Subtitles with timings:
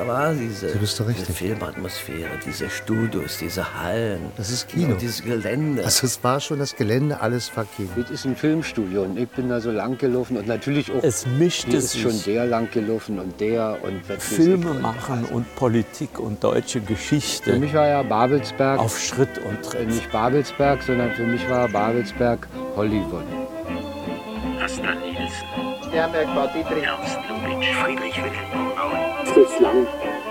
[0.00, 4.20] da war diese, diese Filmatmosphäre, diese Studios, diese Hallen.
[4.36, 4.94] Das ist Kino.
[4.94, 5.84] dieses Gelände.
[5.84, 7.90] Also es war schon das Gelände, alles war Kino.
[7.96, 11.02] Das ist ein Filmstudio und ich bin da so lang gelaufen und natürlich auch.
[11.02, 12.02] Es mischte ist sich.
[12.02, 17.52] schon der lang gelaufen und der und Filme machen und Politik und deutsche Geschichte.
[17.52, 18.78] Für mich war ja Babelsberg.
[18.80, 19.88] Auf Schritt und Tritt.
[19.88, 23.24] Nicht Babelsberg, sondern für mich war Babelsberg Hollywood.
[24.64, 25.60] Asta Nielsen.
[25.88, 26.84] Sternberg war Dietrich.
[26.84, 27.74] Ernst Lubitsch.
[27.74, 29.26] Friedrich Wilhelm Braun.
[29.26, 29.86] Fritz Lang.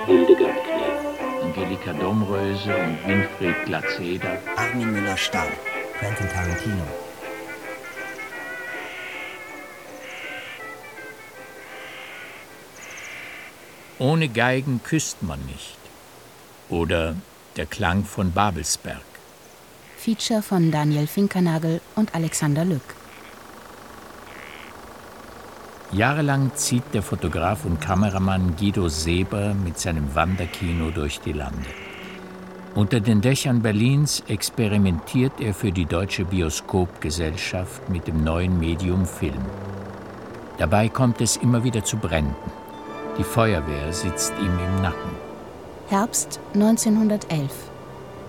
[0.06, 1.44] Hildegard Knef.
[1.44, 4.40] Angelika Domröse und Winfried Glatzeder.
[4.56, 5.52] Armin Müller-Stahl.
[6.00, 6.84] Quentin Tarantino.
[14.00, 15.78] Ohne Geigen küsst man nicht.
[16.70, 17.16] Oder
[17.58, 19.04] der Klang von Babelsberg.
[19.98, 22.99] Feature von Daniel Finkernagel und Alexander Lück.
[25.92, 31.66] Jahrelang zieht der Fotograf und Kameramann Guido Seber mit seinem Wanderkino durch die Lande.
[32.76, 39.42] Unter den Dächern Berlins experimentiert er für die Deutsche Bioskopgesellschaft mit dem neuen Medium Film.
[40.60, 42.36] Dabei kommt es immer wieder zu Bränden.
[43.18, 45.12] Die Feuerwehr sitzt ihm im Nacken.
[45.88, 47.50] Herbst 1911.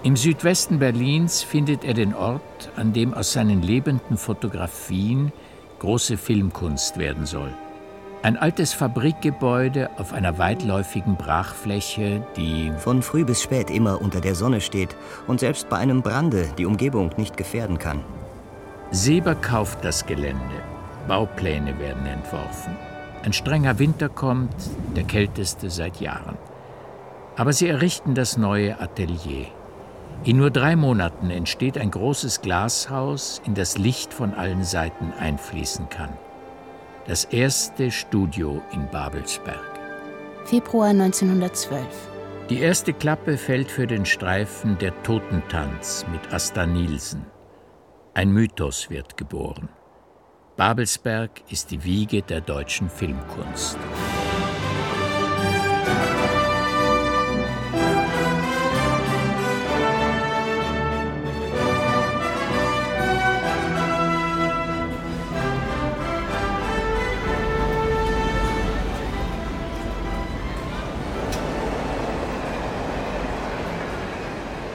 [0.03, 5.31] Im Südwesten Berlins findet er den Ort, an dem aus seinen lebenden Fotografien
[5.80, 7.52] große Filmkunst werden soll.
[8.22, 14.34] Ein altes Fabrikgebäude auf einer weitläufigen Brachfläche, die von früh bis spät immer unter der
[14.34, 14.94] Sonne steht
[15.26, 18.04] und selbst bei einem Brande die Umgebung nicht gefährden kann.
[18.90, 20.62] Seber kauft das Gelände.
[21.08, 22.76] Baupläne werden entworfen.
[23.24, 24.54] Ein strenger Winter kommt,
[24.94, 26.36] der kälteste seit Jahren.
[27.36, 29.46] Aber sie errichten das neue Atelier.
[30.22, 35.88] In nur drei Monaten entsteht ein großes Glashaus, in das Licht von allen Seiten einfließen
[35.88, 36.12] kann.
[37.06, 39.80] Das erste Studio in Babelsberg.
[40.44, 41.84] Februar 1912.
[42.50, 47.25] Die erste Klappe fällt für den Streifen Der Totentanz mit Asta Nielsen.
[48.12, 49.70] Ein Mythos wird geboren.
[50.56, 53.78] Babelsberg ist die Wiege der deutschen Filmkunst.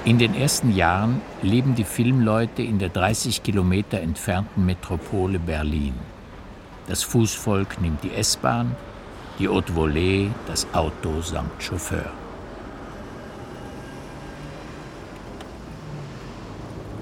[0.05, 5.95] In den ersten Jahren leben die Filmleute in der 30 Kilometer entfernten Metropole Berlin.
[6.87, 8.75] Das Fußvolk nimmt die S-Bahn,
[9.39, 12.11] die Haute Volée das Auto samt Chauffeur.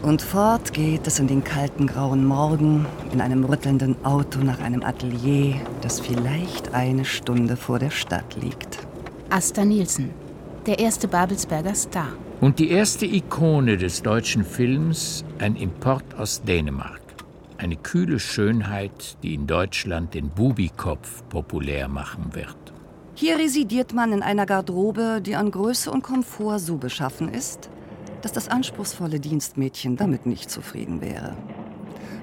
[0.01, 4.81] Und fort geht es in den kalten grauen Morgen in einem rüttelnden Auto nach einem
[4.81, 8.79] Atelier, das vielleicht eine Stunde vor der Stadt liegt.
[9.29, 10.11] Asta Nielsen,
[10.65, 12.13] der erste Babelsberger Star.
[12.43, 16.99] Und die erste Ikone des deutschen Films, ein Import aus Dänemark.
[17.57, 22.57] Eine kühle Schönheit, die in Deutschland den Bubikopf populär machen wird.
[23.15, 27.69] Hier residiert man in einer Garderobe, die an Größe und Komfort so beschaffen ist,
[28.21, 31.37] dass das anspruchsvolle Dienstmädchen damit nicht zufrieden wäre.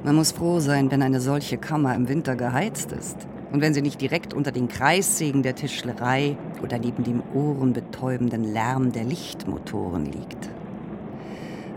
[0.04, 3.82] Man muss froh sein, wenn eine solche Kammer im Winter geheizt ist und wenn sie
[3.82, 10.50] nicht direkt unter den Kreissägen der Tischlerei oder neben dem ohrenbetäubenden Lärm der Lichtmotoren liegt.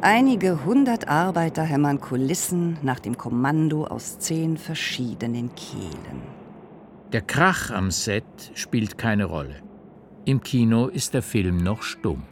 [0.02, 6.22] Einige hundert Arbeiter hämmern Kulissen nach dem Kommando aus zehn verschiedenen Kehlen.
[7.14, 8.24] Der Krach am Set
[8.54, 9.56] spielt keine Rolle.
[10.26, 12.24] Im Kino ist der Film noch stumm.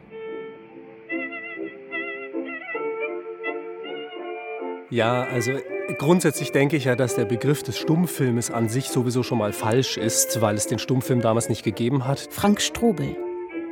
[4.89, 5.53] Ja, also
[5.97, 9.97] grundsätzlich denke ich ja, dass der Begriff des Stummfilmes an sich sowieso schon mal falsch
[9.97, 12.27] ist, weil es den Stummfilm damals nicht gegeben hat.
[12.31, 13.15] Frank Strobel,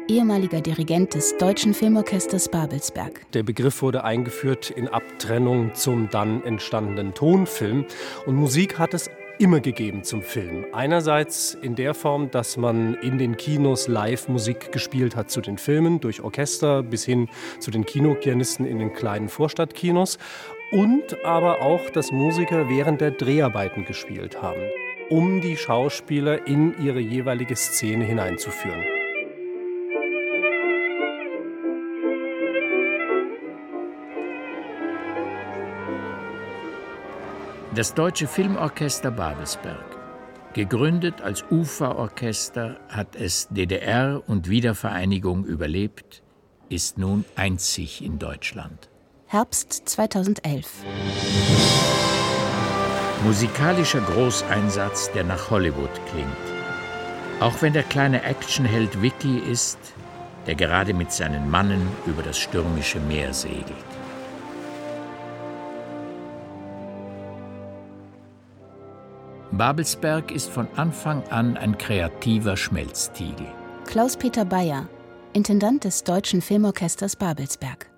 [0.07, 3.21] ehemaliger Dirigent des Deutschen Filmorchesters Babelsberg.
[3.33, 7.85] Der Begriff wurde eingeführt in Abtrennung zum dann entstandenen Tonfilm
[8.25, 10.65] und Musik hat es immer gegeben zum Film.
[10.73, 15.57] Einerseits in der Form, dass man in den Kinos live Musik gespielt hat zu den
[15.57, 17.29] Filmen, durch Orchester bis hin
[17.59, 20.17] zu den Kinopianisten in den kleinen Vorstadtkinos
[20.71, 24.61] und aber auch, dass Musiker während der Dreharbeiten gespielt haben,
[25.09, 28.83] um die Schauspieler in ihre jeweilige Szene hineinzuführen.
[37.75, 39.85] Das Deutsche Filmorchester Babelsberg.
[40.53, 46.23] Gegründet als UFA-Orchester hat es DDR und Wiedervereinigung überlebt,
[46.67, 48.89] ist nun einzig in Deutschland.
[49.31, 50.65] Herbst 2011.
[53.23, 56.25] Musikalischer Großeinsatz, der nach Hollywood klingt.
[57.39, 59.77] Auch wenn der kleine Actionheld Vicky ist,
[60.47, 63.67] der gerade mit seinen Mannen über das stürmische Meer segelt.
[69.51, 73.45] Babelsberg ist von Anfang an ein kreativer Schmelztiegel.
[73.85, 74.89] Klaus-Peter Bayer,
[75.33, 77.91] Intendant des Deutschen Filmorchesters Babelsberg.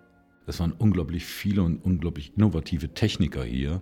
[0.47, 3.81] Es waren unglaublich viele und unglaublich innovative Techniker hier.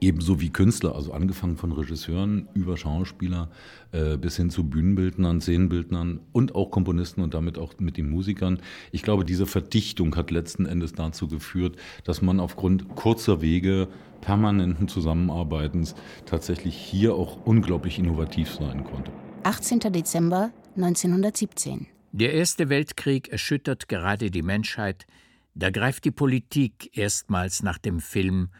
[0.00, 3.50] Ebenso wie Künstler, also angefangen von Regisseuren über Schauspieler
[3.92, 8.58] äh, bis hin zu Bühnenbildnern, Szenenbildnern und auch Komponisten und damit auch mit den Musikern.
[8.92, 13.88] Ich glaube, diese Verdichtung hat letzten Endes dazu geführt, dass man aufgrund kurzer Wege,
[14.20, 15.94] permanenten Zusammenarbeitens
[16.26, 19.12] tatsächlich hier auch unglaublich innovativ sein konnte.
[19.44, 19.80] 18.
[19.92, 21.86] Dezember 1917.
[22.12, 25.06] Der Erste Weltkrieg erschüttert gerade die Menschheit.
[25.54, 28.50] Da greift die Politik erstmals nach dem Film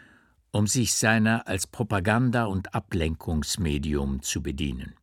[0.55, 4.95] um sich seiner als Propaganda- und Ablenkungsmedium zu bedienen.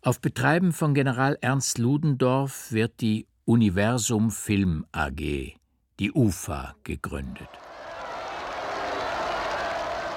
[0.00, 5.58] Auf Betreiben von General Ernst Ludendorff wird die Universum Film AG,
[5.98, 7.48] die UFA, gegründet.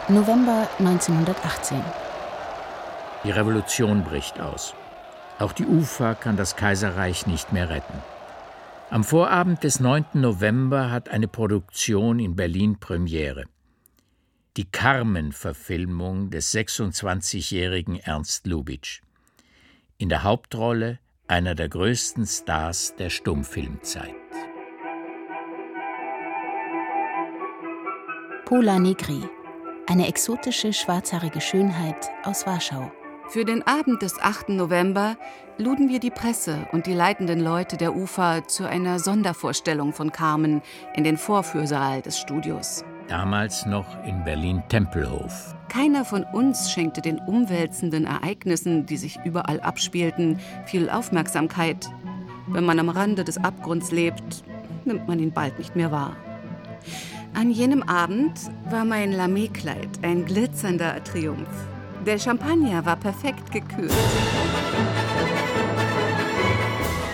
[0.08, 1.82] November 1918.
[3.26, 4.74] Die Revolution bricht aus.
[5.40, 8.12] Auch die UFA kann das Kaiserreich nicht mehr retten.
[8.94, 10.06] Am Vorabend des 9.
[10.13, 13.45] November hat eine Produktion in Berlin Premiere
[14.56, 19.01] die Carmen-Verfilmung des 26-jährigen Ernst Lubitsch.
[19.98, 24.13] In der Hauptrolle einer der größten Stars der Stummfilmzeit.
[28.45, 29.24] Pola Negri,
[29.88, 32.92] eine exotische schwarzhaarige Schönheit aus Warschau.
[33.33, 34.50] Für den Abend des 8.
[34.50, 35.18] November
[35.57, 40.62] luden wir die Presse und die leitenden Leute der UFA zu einer Sondervorstellung von Carmen
[40.94, 45.56] in den Vorführsaal des Studios damals noch in Berlin-Tempelhof.
[45.68, 51.89] Keiner von uns schenkte den umwälzenden Ereignissen, die sich überall abspielten, viel Aufmerksamkeit.
[52.47, 54.44] Wenn man am Rande des Abgrunds lebt,
[54.85, 56.15] nimmt man ihn bald nicht mehr wahr.
[57.33, 58.39] An jenem Abend
[58.69, 61.73] war mein Lamé-Kleid ein glitzernder Triumph.
[62.06, 63.94] Der Champagner war perfekt gekühlt.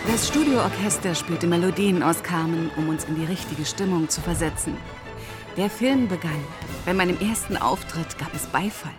[0.07, 4.75] Das Studioorchester spielte Melodien aus Carmen, um uns in die richtige Stimmung zu versetzen.
[5.57, 6.43] Der Film begann.
[6.85, 8.95] Bei meinem ersten Auftritt gab es Beifall.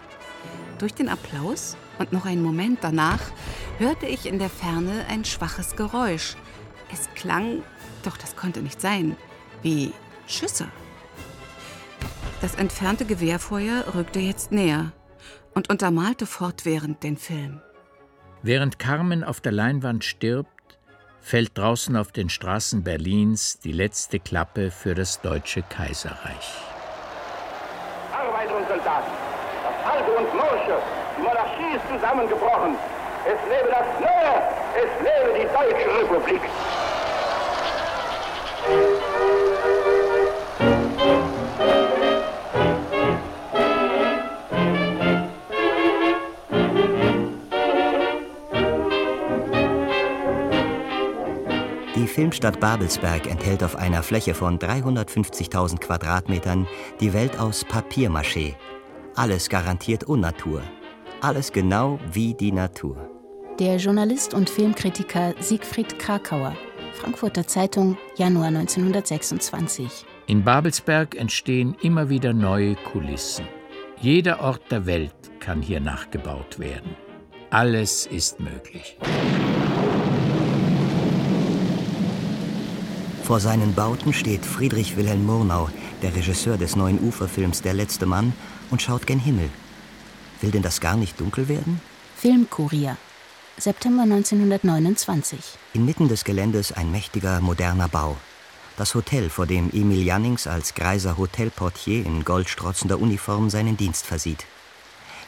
[0.79, 3.21] Durch den Applaus und noch einen Moment danach
[3.79, 6.37] hörte ich in der Ferne ein schwaches Geräusch.
[6.93, 7.65] Es klang,
[8.05, 9.17] doch das konnte nicht sein,
[9.63, 9.93] wie
[10.29, 10.69] Schüsse.
[12.41, 14.93] Das entfernte Gewehrfeuer rückte jetzt näher
[15.55, 17.61] und untermalte fortwährend den Film.
[18.43, 20.49] Während Carmen auf der Leinwand stirbt,
[21.21, 26.63] fällt draußen auf den Straßen Berlins die letzte Klappe für das Deutsche Kaiserreich.
[28.13, 29.11] Arbeiter und Soldaten,
[29.63, 30.83] das Alte und Morsche,
[31.19, 32.77] die Monarchie ist zusammengebrochen.
[33.27, 34.43] Es lebe das Neue,
[34.75, 36.41] es lebe die Deutsche Republik.
[52.11, 56.67] Filmstadt Babelsberg enthält auf einer Fläche von 350.000 Quadratmetern
[57.01, 58.57] die Welt aus Papiermaché.
[59.15, 60.63] Alles garantiert Unnatur.
[61.21, 62.97] Alles genau wie die Natur.
[63.59, 66.57] Der Journalist und Filmkritiker Siegfried Krakauer,
[66.95, 70.05] Frankfurter Zeitung, Januar 1926.
[70.27, 73.47] In Babelsberg entstehen immer wieder neue Kulissen.
[74.01, 76.97] Jeder Ort der Welt kann hier nachgebaut werden.
[77.51, 78.97] Alles ist möglich.
[83.31, 85.71] Vor seinen Bauten steht Friedrich Wilhelm Murnau,
[86.03, 88.33] der Regisseur des neuen Uferfilms Der letzte Mann,
[88.73, 89.49] und schaut gen Himmel.
[90.41, 91.81] Will denn das gar nicht dunkel werden?
[92.17, 92.97] Filmkurier,
[93.57, 95.39] September 1929.
[95.75, 98.17] Inmitten des Geländes ein mächtiger, moderner Bau.
[98.77, 104.45] Das Hotel, vor dem Emil Jannings als greiser Hotelportier in goldstrotzender Uniform seinen Dienst versieht.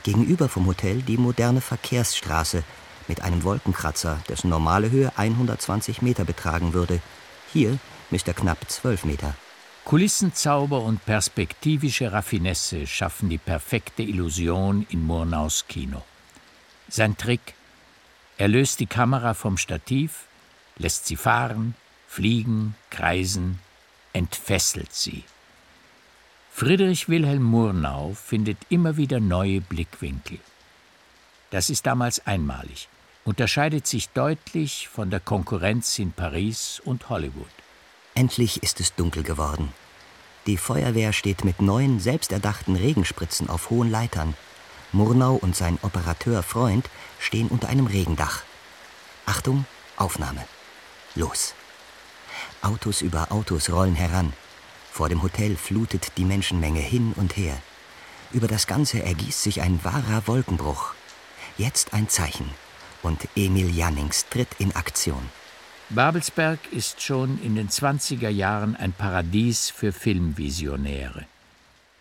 [0.02, 2.64] Gegenüber vom Hotel die moderne Verkehrsstraße
[3.06, 7.00] mit einem Wolkenkratzer, dessen normale Höhe 120 Meter betragen würde.
[7.52, 7.78] Hier
[8.10, 9.34] misst er knapp zwölf Meter.
[9.84, 16.02] Kulissenzauber und perspektivische Raffinesse schaffen die perfekte Illusion in Murnaus Kino.
[16.88, 17.54] Sein Trick:
[18.38, 20.26] Er löst die Kamera vom Stativ,
[20.76, 21.74] lässt sie fahren,
[22.06, 23.58] fliegen, kreisen,
[24.12, 25.24] entfesselt sie.
[26.52, 30.38] Friedrich Wilhelm Murnau findet immer wieder neue Blickwinkel.
[31.50, 32.88] Das ist damals einmalig,
[33.24, 37.46] unterscheidet sich deutlich von der Konkurrenz in Paris und Hollywood.
[38.14, 39.72] Endlich ist es dunkel geworden.
[40.46, 44.34] Die Feuerwehr steht mit neuen, selbsterdachten Regenspritzen auf hohen Leitern.
[44.90, 48.42] Murnau und sein Operateur Freund stehen unter einem Regendach.
[49.24, 49.64] Achtung,
[49.96, 50.44] Aufnahme.
[51.14, 51.54] Los.
[52.60, 54.32] Autos über Autos rollen heran.
[54.90, 57.56] Vor dem Hotel flutet die Menschenmenge hin und her.
[58.32, 60.94] Über das Ganze ergießt sich ein wahrer Wolkenbruch.
[61.56, 62.50] Jetzt ein Zeichen.
[63.02, 65.22] Und Emil Jannings tritt in Aktion.
[65.90, 71.26] Babelsberg ist schon in den 20er Jahren ein Paradies für Filmvisionäre.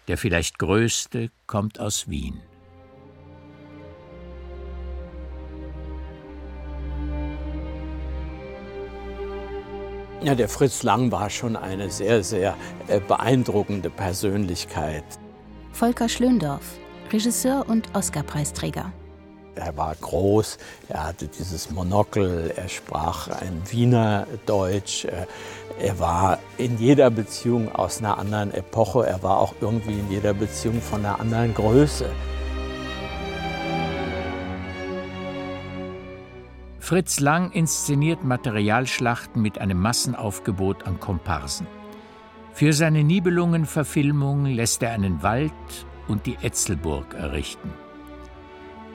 [0.07, 2.41] Der vielleicht größte kommt aus Wien.
[10.23, 12.55] Ja, der Fritz Lang war schon eine sehr, sehr
[12.87, 15.03] äh, beeindruckende Persönlichkeit.
[15.71, 16.77] Volker Schlöndorff,
[17.11, 18.93] Regisseur und Oscarpreisträger.
[19.55, 25.25] Er war groß, er hatte dieses Monokel, er sprach ein Wiener Deutsch, äh,
[25.79, 30.33] er war in jeder Beziehung aus einer anderen Epoche, er war auch irgendwie in jeder
[30.33, 32.05] Beziehung von einer anderen Größe.
[36.79, 41.67] Fritz Lang inszeniert Materialschlachten mit einem Massenaufgebot an Komparsen.
[42.53, 45.51] Für seine Nibelungen-Verfilmung lässt er einen Wald
[46.07, 47.71] und die Etzelburg errichten.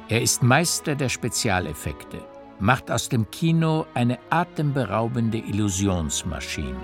[0.08, 2.18] Er ist Meister der Spezialeffekte,
[2.60, 6.76] macht aus dem Kino eine atemberaubende Illusionsmaschine.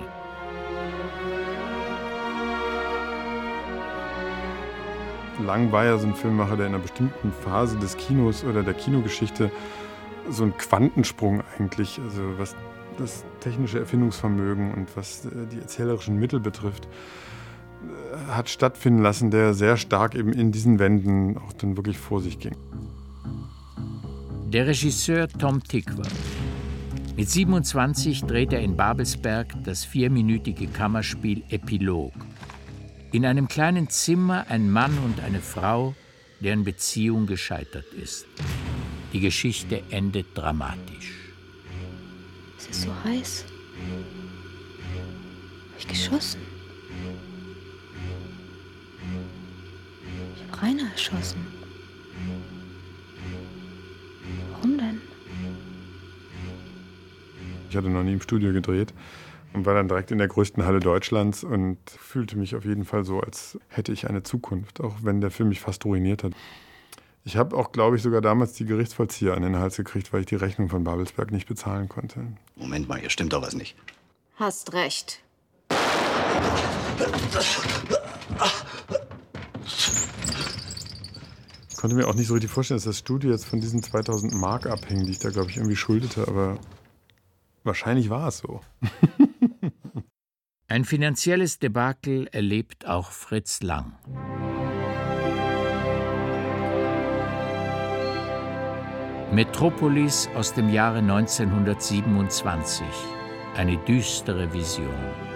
[5.46, 8.74] Lang war ja so ein Filmemacher, der in einer bestimmten Phase des Kinos oder der
[8.74, 9.52] Kinogeschichte
[10.28, 12.56] so ein Quantensprung eigentlich, also was
[12.98, 16.88] das technische Erfindungsvermögen und was äh, die erzählerischen Mittel betrifft,
[17.84, 22.20] äh, hat stattfinden lassen, der sehr stark eben in diesen Wänden auch dann wirklich vor
[22.20, 22.56] sich ging.
[24.52, 26.06] Der Regisseur Tom Tikwer.
[27.16, 32.12] Mit 27 dreht er in Babelsberg das vierminütige Kammerspiel Epilog.
[33.12, 35.94] In einem kleinen Zimmer ein Mann und eine Frau,
[36.40, 38.26] deren Beziehung gescheitert ist.
[39.14, 41.32] Die Geschichte endet dramatisch.
[42.58, 43.46] Es ist so heiß.
[45.70, 46.42] Hab ich geschossen?
[50.36, 51.61] Ich habe Rainer erschossen.
[57.72, 58.92] Ich hatte noch nie im Studio gedreht
[59.54, 63.02] und war dann direkt in der größten Halle Deutschlands und fühlte mich auf jeden Fall
[63.02, 66.34] so, als hätte ich eine Zukunft, auch wenn der Film mich fast ruiniert hat.
[67.24, 70.26] Ich habe auch, glaube ich, sogar damals die Gerichtsvollzieher an den Hals gekriegt, weil ich
[70.26, 72.26] die Rechnung von Babelsberg nicht bezahlen konnte.
[72.56, 73.74] Moment mal, hier stimmt doch was nicht.
[74.36, 75.22] Hast recht.
[81.70, 84.34] Ich konnte mir auch nicht so richtig vorstellen, dass das Studio jetzt von diesen 2000
[84.34, 86.58] Mark abhängt, die ich da, glaube ich, irgendwie schuldete, aber
[87.64, 88.60] wahrscheinlich war es so.
[90.68, 93.92] Ein finanzielles Debakel erlebt auch Fritz Lang.
[99.32, 102.86] Metropolis aus dem Jahre 1927.
[103.56, 105.31] Eine düstere Vision.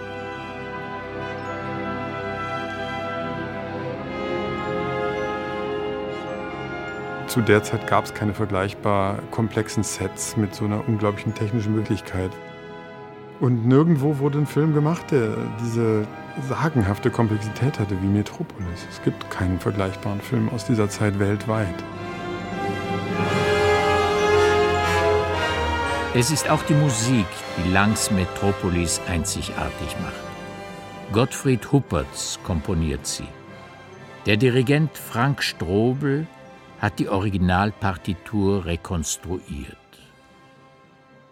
[7.37, 12.31] Zu der Zeit gab es keine vergleichbar komplexen Sets mit so einer unglaublichen technischen Möglichkeit.
[13.39, 16.07] Und nirgendwo wurde ein Film gemacht, der diese
[16.49, 18.87] sagenhafte Komplexität hatte wie Metropolis.
[18.89, 21.75] Es gibt keinen vergleichbaren Film aus dieser Zeit weltweit.
[26.15, 27.27] Es ist auch die Musik,
[27.63, 31.13] die Langs Metropolis einzigartig macht.
[31.13, 33.27] Gottfried Huppertz komponiert sie.
[34.25, 36.25] Der Dirigent Frank Strobel
[36.79, 39.86] hat die Originalpartitur rekonstruiert.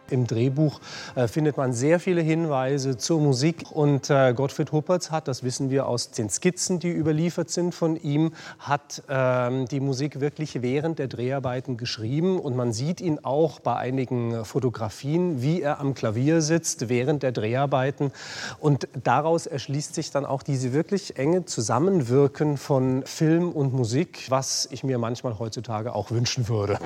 [0.10, 0.80] Im Drehbuch
[1.16, 3.64] äh, findet man sehr viele Hinweise zur Musik.
[3.72, 7.96] Und äh, Gottfried Huppertz hat, das wissen wir aus den Skizzen, die überliefert sind von
[7.96, 12.40] ihm, hat ähm, die Musik wirklich während der Dreharbeiten geschrieben.
[12.40, 17.32] Und man sieht ihn auch bei einigen Fotografien, wie er am Klavier sitzt während der
[17.32, 18.12] Dreharbeiten.
[18.60, 24.68] Und daraus erschließt sich dann auch diese wirklich enge Zusammenwirken von Film und Musik, was
[24.72, 26.80] ich mir manchmal heutzutage auch wünschen würde.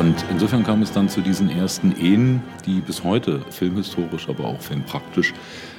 [0.00, 4.58] Und insofern kam es dann zu diesen ersten Ehen, die bis heute filmhistorisch, aber auch
[4.58, 5.34] filmpraktisch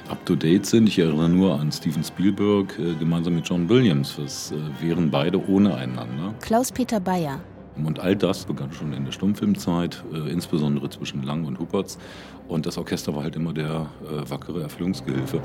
[0.08, 0.88] up-to-date sind.
[0.88, 4.14] Ich erinnere nur an Steven Spielberg äh, gemeinsam mit John Williams.
[4.16, 6.34] Das äh, wären beide ohne einander.
[6.40, 7.40] Klaus-Peter Bayer.
[7.74, 11.98] Und all das begann schon in der Stummfilmzeit, äh, insbesondere zwischen Lang und Huppertz.
[12.46, 15.42] Und das Orchester war halt immer der äh, wackere Erfüllungsgehilfe.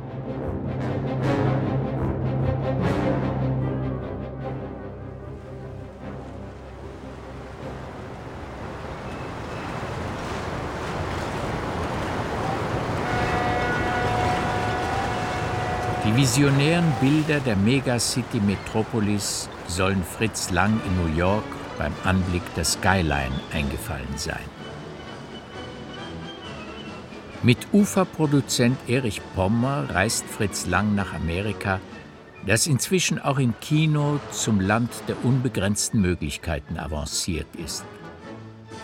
[16.07, 21.43] Die visionären Bilder der Megacity Metropolis sollen Fritz Lang in New York
[21.77, 24.47] beim Anblick der Skyline eingefallen sein.
[27.43, 31.81] Mit Uferproduzent Erich Pommer reist Fritz Lang nach Amerika,
[32.45, 37.83] das inzwischen auch im Kino zum Land der unbegrenzten Möglichkeiten avanciert ist.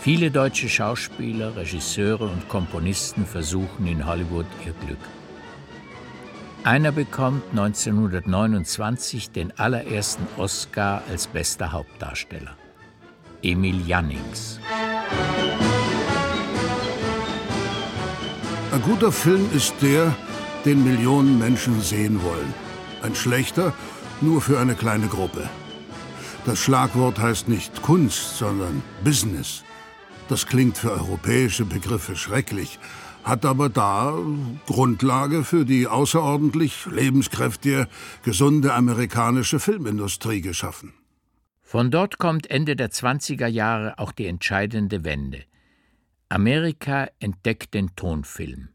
[0.01, 5.22] Viele deutsche Schauspieler, Regisseure und Komponisten versuchen in Hollywood ihr Glück.
[6.65, 12.55] Einer bekommt 1929 den allerersten Oscar als bester Hauptdarsteller.
[13.41, 14.61] Emil Jannings.
[18.71, 20.15] Ein guter Film ist der,
[20.63, 22.53] den Millionen Menschen sehen wollen.
[23.01, 23.73] Ein schlechter
[24.21, 25.49] nur für eine kleine Gruppe.
[26.45, 29.65] Das Schlagwort heißt nicht Kunst, sondern Business.
[30.29, 32.79] Das klingt für europäische Begriffe schrecklich,
[33.23, 34.17] hat aber da
[34.65, 37.87] Grundlage für die außerordentlich lebenskräftige,
[38.23, 40.93] gesunde amerikanische Filmindustrie geschaffen.
[41.61, 45.43] Von dort kommt Ende der 20er Jahre auch die entscheidende Wende.
[46.29, 48.69] Amerika entdeckt den Tonfilm.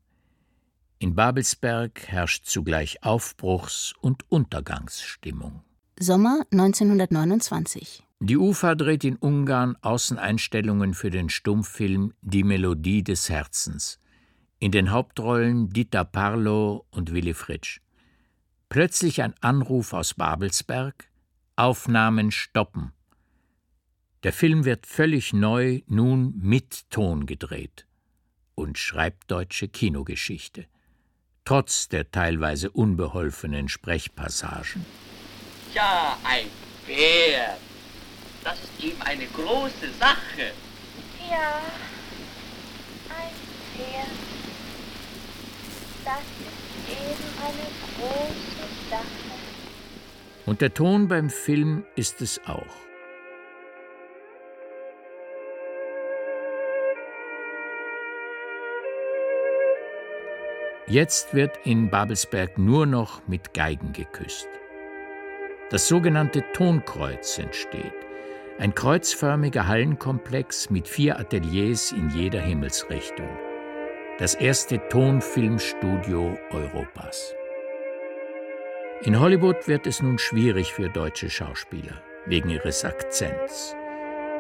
[0.99, 5.63] In Babelsberg herrscht zugleich Aufbruchs- und Untergangsstimmung.
[6.01, 8.05] Sommer 1929.
[8.21, 14.01] Die UFA dreht in Ungarn Außeneinstellungen für den Stummfilm Die Melodie des Herzens.
[14.61, 17.81] In den Hauptrollen Dieter Parlow und Willy Fritsch.
[18.69, 21.09] Plötzlich ein Anruf aus Babelsberg:
[21.55, 22.93] Aufnahmen stoppen.
[24.25, 27.87] Der Film wird völlig neu nun mit Ton gedreht
[28.57, 30.67] und schreibt deutsche Kinogeschichte,
[31.45, 34.85] trotz der teilweise unbeholfenen Sprechpassagen.
[35.73, 36.47] Ja, ein
[36.85, 37.57] Bär.
[38.43, 40.53] Das ist eben eine große Sache.
[41.31, 41.61] Ja,
[43.09, 43.33] ein
[43.77, 44.28] Pferd.
[46.09, 49.05] Das ist eben eine große Sache.
[50.47, 52.65] Und der Ton beim Film ist es auch.
[60.87, 64.49] Jetzt wird in Babelsberg nur noch mit Geigen geküsst.
[65.69, 67.93] Das sogenannte Tonkreuz entsteht.
[68.59, 73.29] Ein kreuzförmiger Hallenkomplex mit vier Ateliers in jeder Himmelsrichtung.
[74.19, 77.35] Das erste Tonfilmstudio Europas.
[79.03, 83.77] In Hollywood wird es nun schwierig für deutsche Schauspieler, wegen ihres Akzents.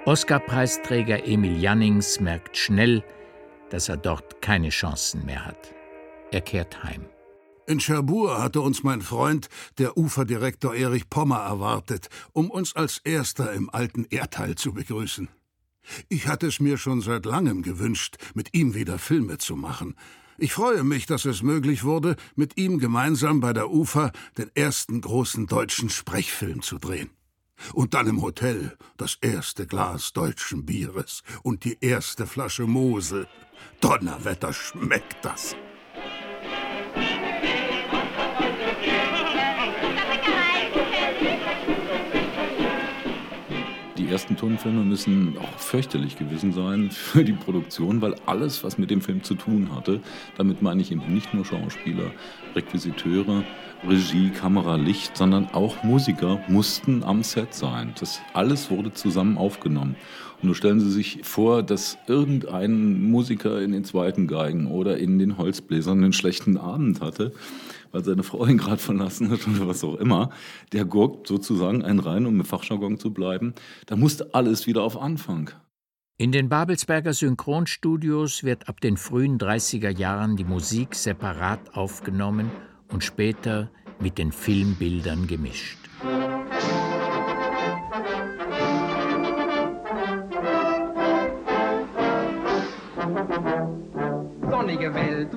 [0.04, 3.04] Oscar-Preisträger Emil Jannings merkt schnell,
[3.70, 5.72] dass er dort keine Chancen mehr hat.
[6.32, 7.06] Er kehrt heim.
[7.68, 9.46] In Cherbourg hatte uns mein Freund,
[9.78, 15.28] der Uferdirektor Erich Pommer, erwartet, um uns als Erster im alten Erdteil zu begrüßen.
[16.08, 19.94] Ich hatte es mir schon seit langem gewünscht, mit ihm wieder Filme zu machen.
[20.40, 25.00] Ich freue mich, dass es möglich wurde, mit ihm gemeinsam bei der UFA den ersten
[25.00, 27.10] großen deutschen Sprechfilm zu drehen.
[27.72, 33.26] Und dann im Hotel das erste Glas deutschen Bieres und die erste Flasche Mosel.
[33.80, 35.56] Donnerwetter schmeckt das.
[44.08, 48.90] Die ersten Tonfilme müssen auch fürchterlich gewesen sein für die Produktion, weil alles, was mit
[48.90, 50.00] dem Film zu tun hatte,
[50.38, 52.10] damit meine ich eben nicht nur Schauspieler,
[52.56, 53.44] Requisiteure,
[53.86, 57.92] Regie, Kamera, Licht, sondern auch Musiker mussten am Set sein.
[58.00, 59.94] Das alles wurde zusammen aufgenommen.
[60.40, 65.18] Und nun stellen Sie sich vor, dass irgendein Musiker in den zweiten Geigen oder in
[65.18, 67.34] den Holzbläsern einen schlechten Abend hatte
[67.92, 70.30] weil seine Frau ihn gerade verlassen hat oder was auch immer,
[70.72, 73.54] der gurkt sozusagen einen rein, um im Fachjargon zu bleiben.
[73.86, 75.50] Da musste alles wieder auf Anfang.
[76.20, 82.50] In den Babelsberger Synchronstudios wird ab den frühen 30er Jahren die Musik separat aufgenommen
[82.88, 83.70] und später
[84.00, 85.78] mit den Filmbildern gemischt.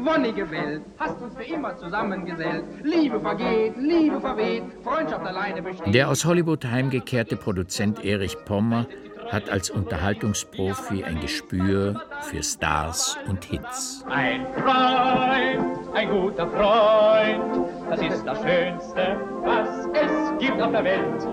[0.05, 2.65] Wonnige Welt, hast uns für immer zusammengesellt.
[2.83, 5.93] Liebe vergeht, Liebe verweht, Freundschaft alleine besteht.
[5.93, 8.87] Der aus Hollywood heimgekehrte Produzent Erich Pommer
[9.29, 14.03] hat als Unterhaltungsprofi ein Gespür für Stars und Hits.
[14.09, 21.27] Ein Freund, ein guter Freund, das ist das Schönste, was es gibt auf der Welt.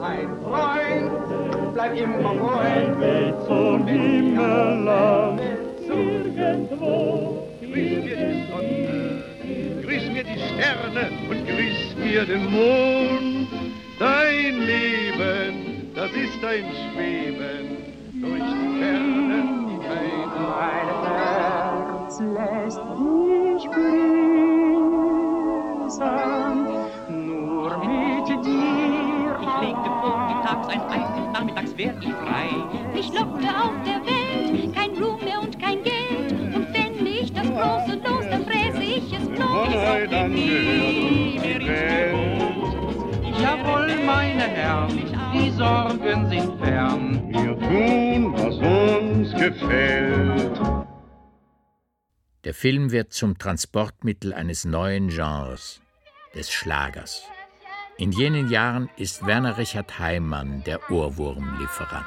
[0.00, 5.40] Ein Freund, bleib immer Freund, zum Himmelland,
[5.86, 7.43] irgendwo.
[7.74, 9.24] Grüß mir die Sonne,
[9.82, 13.48] grüß mir die Sterne und grüß mir den Mond.
[13.98, 17.76] Dein Leben, das ist ein Schweben
[18.20, 24.14] durch die Fernen, die keine Mein Herz lässt dich grüßen,
[27.26, 29.36] nur mit dir.
[29.42, 32.50] Ich legte vormittags ein Ei, nachmittags werd ich frei.
[39.84, 40.34] Gehört uns
[41.42, 42.18] die Welt.
[43.40, 44.96] Jawohl, meine Herren,
[45.32, 47.28] die Sorgen sind fern.
[47.28, 50.60] Wir tun, was uns gefällt.
[52.44, 55.80] Der Film wird zum Transportmittel eines neuen Genres,
[56.34, 57.22] des Schlagers.
[57.96, 62.04] In jenen Jahren ist Werner Richard Heimann der Ohrwurmlieferant.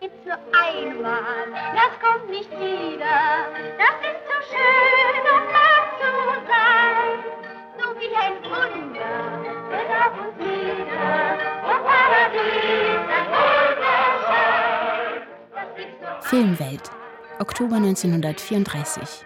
[0.00, 3.46] Gibt's nur einmal, das kommt nicht wieder.
[3.78, 5.77] Das ist so schön, wahr zu
[6.46, 7.18] sein.
[7.78, 9.14] So wie ein Wunder,
[9.70, 11.36] wird auf uns nieder.
[11.62, 13.26] Vom Paradies ein
[13.76, 14.62] Wunderschein.
[16.20, 16.86] Filmwelt,
[17.38, 19.24] Oktober 1934.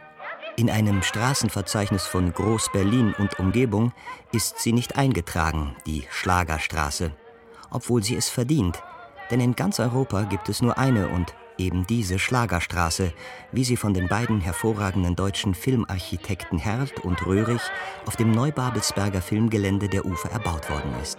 [0.56, 3.92] In einem Straßenverzeichnis von Groß-Berlin und Umgebung
[4.32, 7.12] ist sie nicht eingetragen, die Schlagerstraße,
[7.70, 8.82] obwohl sie es verdient.
[9.30, 13.12] Denn in ganz Europa gibt es nur eine und eben diese Schlagerstraße,
[13.52, 17.60] wie sie von den beiden hervorragenden deutschen Filmarchitekten Herlt und Röhrig
[18.06, 21.18] auf dem Neubabelsberger Filmgelände der Ufer erbaut worden ist.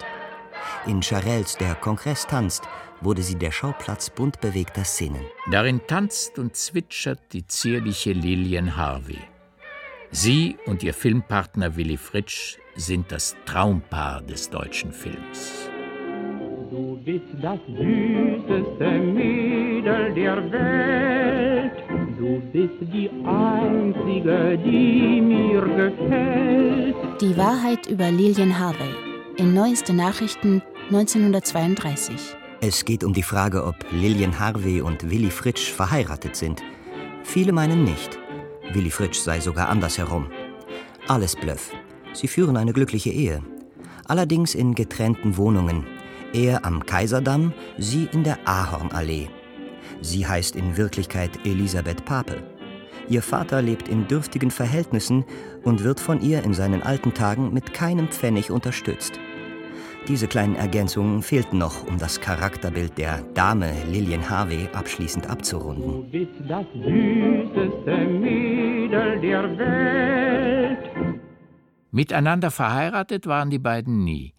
[0.86, 2.63] In Charelles Der Kongress tanzt
[3.01, 5.25] wurde sie der Schauplatz bunt bewegter Szenen.
[5.49, 9.19] Darin tanzt und zwitschert die zierliche Lilian Harvey.
[10.12, 15.72] Sie und ihr Filmpartner Willy Fritsch sind das Traumpaar des deutschen Films.
[17.05, 21.73] Du bist das süßeste Mädel der Welt.
[22.17, 26.95] Du bist die einzige, die mir gefällt.
[27.19, 28.95] Die Wahrheit über Lilian Harvey
[29.35, 30.61] in Neueste Nachrichten
[30.91, 32.15] 1932.
[32.61, 36.63] Es geht um die Frage, ob Lilian Harvey und Willy Fritsch verheiratet sind.
[37.23, 38.17] Viele meinen nicht.
[38.71, 40.27] Willy Fritsch sei sogar andersherum.
[41.09, 41.71] Alles Bluff.
[42.13, 43.41] Sie führen eine glückliche Ehe.
[44.05, 45.85] Allerdings in getrennten Wohnungen.
[46.34, 49.30] Er am Kaiserdamm, sie in der Ahornallee.
[50.02, 52.41] Sie heißt in Wirklichkeit Elisabeth Papel.
[53.08, 55.26] Ihr Vater lebt in dürftigen Verhältnissen
[55.63, 59.19] und wird von ihr in seinen alten Tagen mit keinem Pfennig unterstützt.
[60.08, 65.86] Diese kleinen Ergänzungen fehlten noch, um das Charakterbild der Dame Lilian Harvey abschließend abzurunden.
[65.86, 71.24] Du bist das süßeste Mädel der Welt.
[71.91, 74.34] Miteinander verheiratet waren die beiden nie.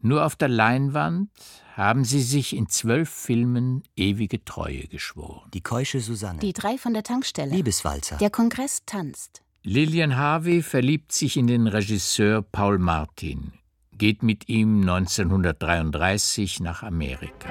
[0.00, 1.30] Nur auf der Leinwand
[1.74, 5.50] haben sie sich in zwölf Filmen ewige Treue geschworen.
[5.52, 6.40] Die keusche Susanne.
[6.40, 7.54] Die drei von der Tankstelle.
[7.54, 8.16] Liebeswalzer.
[8.16, 9.42] Der Kongress tanzt.
[9.62, 13.52] Lilian Harvey verliebt sich in den Regisseur Paul Martin,
[13.92, 17.50] geht mit ihm 1933 nach Amerika.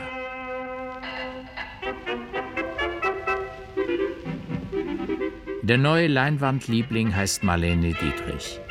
[5.61, 8.61] Der neue Leinwandliebling heißt Marlene Dietrich.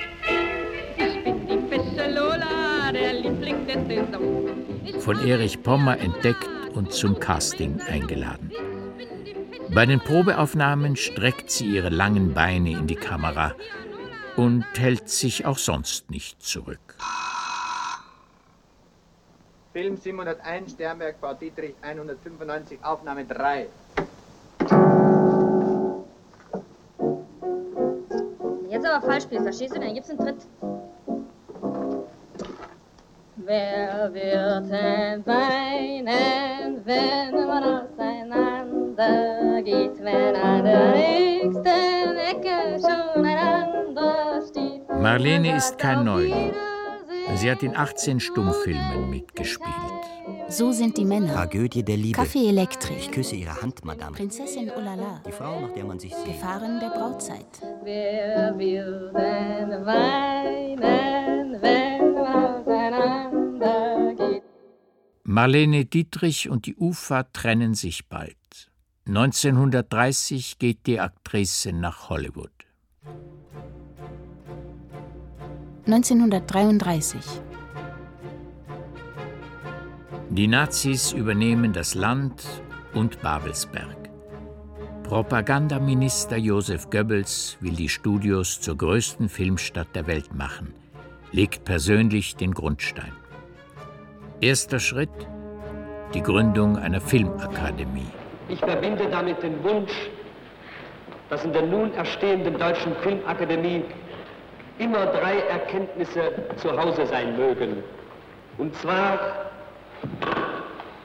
[5.01, 8.53] Von Erich Pommer entdeckt und zum Casting eingeladen.
[9.75, 13.55] Bei den Probeaufnahmen streckt sie ihre langen Beine in die Kamera
[14.37, 16.97] und hält sich auch sonst nicht zurück.
[19.73, 23.67] Film 701, Sternberg, Frau Dietrich, 195, Aufnahme 3.
[28.69, 29.81] Jetzt aber falsch spielst, verstehst du?
[29.81, 30.47] Dann gibt's einen Tritt.
[33.37, 43.37] Wer wird denn weinen, wenn man auseinander geht, wenn an der nächsten Ecke schon ein
[43.37, 44.89] anderer steht?
[45.01, 46.53] Marlene ist kein Neuling.
[47.35, 49.73] Sie hat in 18 Stummfilmen mitgespielt.
[50.49, 51.33] So sind die Männer.
[51.33, 52.17] Tragödie der Liebe.
[52.17, 52.99] Kaffee Elektrik.
[52.99, 54.13] Ich küsse Ihre Hand, Madame.
[54.13, 55.21] Prinzessin Olala.
[55.27, 56.27] Die Frau, nach der man sich sehnt.
[56.27, 57.47] Gefahren der Brautzeit.
[57.83, 62.14] Wer will denn weinen, wenn
[65.35, 68.71] Marlene Dietrich und die UFA trennen sich bald.
[69.09, 72.53] 1930 geht die Aktrice nach Hollywood.
[75.87, 77.21] 1933.
[80.31, 82.45] Die Nazis übernehmen das Land
[82.93, 84.09] und Babelsberg.
[85.03, 90.73] Propagandaminister Josef Goebbels will die Studios zur größten Filmstadt der Welt machen,
[91.33, 93.24] legt persönlich den Grundstein.
[94.45, 95.09] Erster Schritt
[96.13, 98.11] die Gründung einer Filmakademie.
[98.51, 100.11] Ich verbinde damit den Wunsch,
[101.31, 103.83] dass in der nun erstehenden Deutschen Filmakademie
[104.79, 107.83] immer drei Erkenntnisse zu Hause sein mögen.
[108.59, 109.19] Und zwar,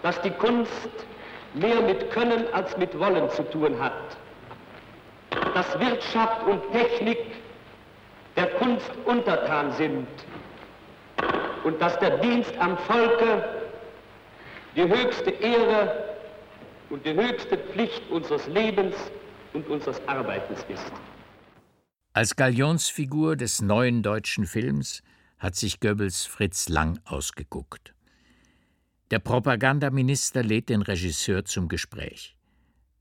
[0.03, 0.89] dass die Kunst
[1.53, 4.17] mehr mit Können als mit Wollen zu tun hat.
[5.53, 7.19] Dass Wirtschaft und Technik
[8.35, 10.07] der Kunst untertan sind.
[11.63, 13.43] Und dass der Dienst am Volke
[14.75, 16.05] die höchste Ehre
[16.89, 18.95] und die höchste Pflicht unseres Lebens
[19.53, 20.91] und unseres Arbeitens ist.
[22.13, 25.01] Als Galionsfigur des neuen deutschen Films
[25.37, 27.93] hat sich Goebbels Fritz Lang ausgeguckt.
[29.11, 32.35] Der Propagandaminister lädt den Regisseur zum Gespräch.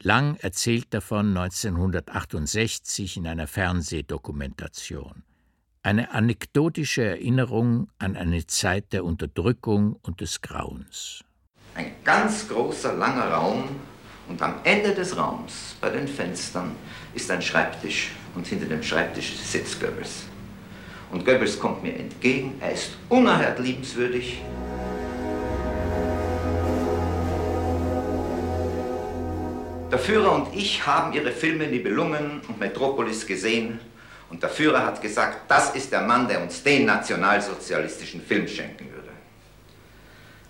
[0.01, 5.25] Lang erzählt davon 1968 in einer Fernsehdokumentation.
[5.85, 11.23] Eine anekdotische Erinnerung an eine Zeit der Unterdrückung und des Grauens.
[11.77, 13.64] Ein ganz großer, langer Raum
[14.29, 16.75] und am Ende des Raums, bei den Fenstern,
[17.14, 20.25] ist ein Schreibtisch und hinter dem Schreibtisch sitzt Goebbels.
[21.12, 24.43] Und Goebbels kommt mir entgegen, er ist unerhört liebenswürdig.
[29.93, 33.79] Der Führer und ich haben ihre Filme Nibelungen und Metropolis gesehen
[34.31, 38.91] und der Führer hat gesagt, das ist der Mann, der uns den nationalsozialistischen Film schenken
[38.93, 39.09] würde.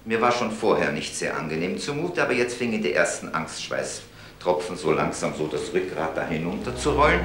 [0.05, 4.91] Mir war schon vorher nicht sehr angenehm zumute, aber jetzt fingen die ersten Angstschweißtropfen so
[4.93, 7.25] langsam so das Rückgrat da hinunter zu rollen.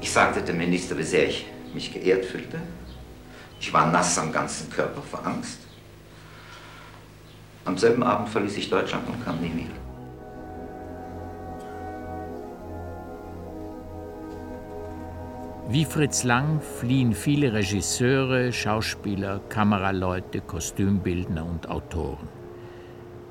[0.00, 2.60] Ich sagte dem Minister, wie sehr ich mich geehrt fühlte.
[3.60, 5.58] Ich war nass am ganzen Körper vor Angst.
[7.64, 9.89] Am selben Abend verließ ich Deutschland und kam nie wieder.
[15.72, 22.28] Wie Fritz Lang fliehen viele Regisseure, Schauspieler, Kameraleute, Kostümbildner und Autoren.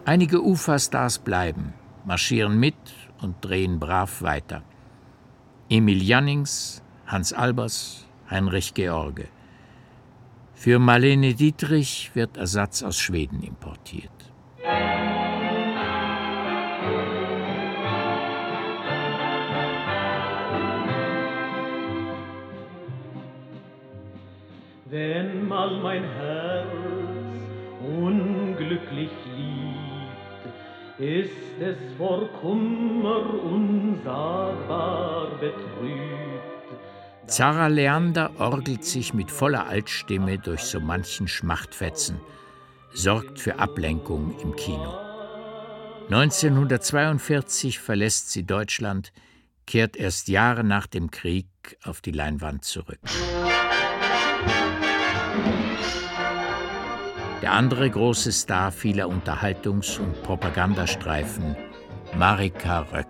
[0.06, 1.74] Einige Ufa-Stars bleiben,
[2.06, 2.78] marschieren mit
[3.22, 4.64] und drehen brav weiter.
[5.70, 9.28] Emil Jannings, Hans Albers, Heinrich George.
[10.54, 14.32] Für Marlene Dietrich wird Ersatz aus Schweden importiert.
[24.90, 26.66] Wenn mal mein Herz
[27.96, 36.10] unglücklich liegt, ist es vor Kummer unsagbar betrübt.
[37.28, 42.20] Zara Leander orgelt sich mit voller Altstimme durch so manchen Schmachtfetzen,
[42.92, 44.98] sorgt für Ablenkung im Kino.
[46.10, 49.14] 1942 verlässt sie Deutschland,
[49.68, 51.46] kehrt erst Jahre nach dem Krieg
[51.84, 52.98] auf die Leinwand zurück.
[57.42, 61.56] Der andere große Star vieler Unterhaltungs- und Propagandastreifen,
[62.18, 63.08] Marika Röck.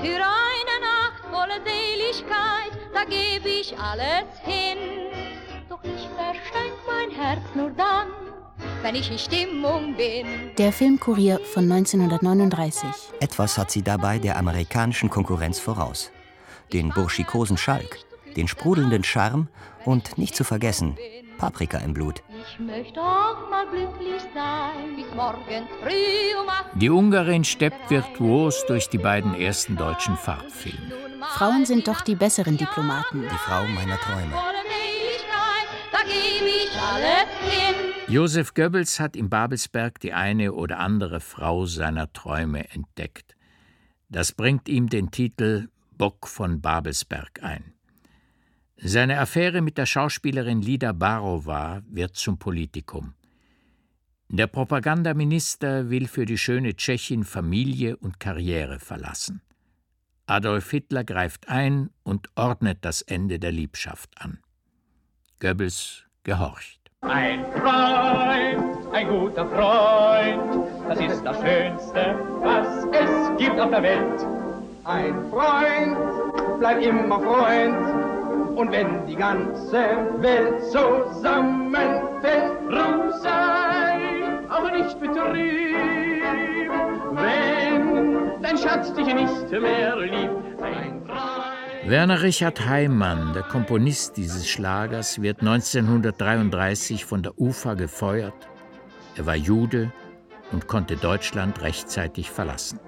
[0.00, 4.78] Für eine Nacht voller Seligkeit, da gebe ich alles hin.
[5.68, 8.08] Doch ich verschenk mein Herz nur dann,
[8.80, 10.26] wenn ich in Stimmung bin.
[10.56, 12.88] Der Filmkurier von 1939.
[13.20, 16.10] Etwas hat sie dabei der amerikanischen Konkurrenz voraus.
[16.72, 17.98] Den burschikosen Schalk,
[18.36, 19.48] den sprudelnden Charme
[19.84, 20.96] und nicht zu vergessen,
[21.36, 22.22] Paprika im Blut.
[22.38, 28.88] Ich möchte auch mal glücklich sein, bis morgens früh um Die Ungarin steppt virtuos durch
[28.88, 30.92] die beiden ersten deutschen Farbfilme.
[31.34, 33.22] Frauen sind doch die besseren Diplomaten.
[33.22, 34.32] Die Frau meiner Träume.
[38.08, 43.34] Josef Goebbels hat in Babelsberg die eine oder andere Frau seiner Träume entdeckt.
[44.08, 47.75] Das bringt ihm den Titel Bock von Babelsberg ein.
[48.78, 53.14] Seine Affäre mit der Schauspielerin Lida Barova wird zum Politikum.
[54.28, 59.40] Der Propagandaminister will für die schöne Tschechin Familie und Karriere verlassen.
[60.26, 64.40] Adolf Hitler greift ein und ordnet das Ende der Liebschaft an.
[65.40, 66.80] Goebbels gehorcht.
[67.02, 74.26] Ein Freund, ein guter Freund, das ist das Schönste, was es gibt auf der Welt.
[74.84, 78.05] Ein Freund, bleib immer Freund,
[78.56, 79.84] und wenn die ganze
[80.18, 85.76] Welt zusammenfällt, Ruh sei auch nicht betrübt,
[87.12, 90.62] wenn dein Schatz dich nicht mehr liebt.
[90.62, 91.02] Ein
[91.86, 98.48] Werner Richard Heimann, der Komponist dieses Schlagers, wird 1933 von der UFA gefeuert.
[99.16, 99.92] Er war Jude
[100.50, 102.80] und konnte Deutschland rechtzeitig verlassen.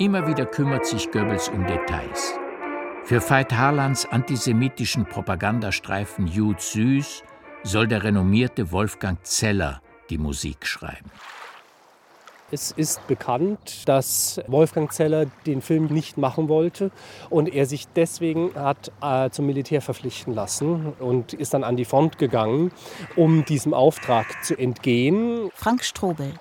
[0.00, 2.34] Immer wieder kümmert sich Goebbels um Details.
[3.04, 7.22] Für Veit Harlands antisemitischen Propagandastreifen Jud Süß
[7.62, 9.80] soll der renommierte Wolfgang Zeller
[10.10, 11.12] die Musik schreiben.
[12.50, 16.90] Es ist bekannt, dass Wolfgang Zeller den Film nicht machen wollte
[17.30, 21.84] und er sich deswegen hat äh, zum Militär verpflichten lassen und ist dann an die
[21.84, 22.72] Front gegangen,
[23.14, 25.50] um diesem Auftrag zu entgehen.
[25.54, 26.32] Frank Strobel,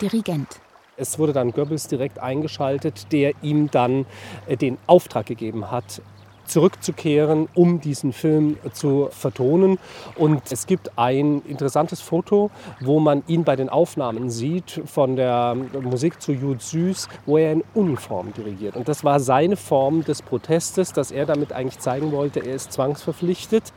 [0.00, 0.61] Dirigent.
[0.96, 4.04] Es wurde dann Goebbels direkt eingeschaltet, der ihm dann
[4.46, 6.02] äh, den Auftrag gegeben hat,
[6.44, 9.78] zurückzukehren, um diesen Film zu vertonen.
[10.16, 12.50] Und es gibt ein interessantes Foto,
[12.80, 17.52] wo man ihn bei den Aufnahmen sieht von der Musik zu Jud Süß, wo er
[17.52, 18.76] in Uniform dirigiert.
[18.76, 22.72] Und das war seine Form des Protestes, dass er damit eigentlich zeigen wollte, er ist
[22.72, 23.72] zwangsverpflichtet.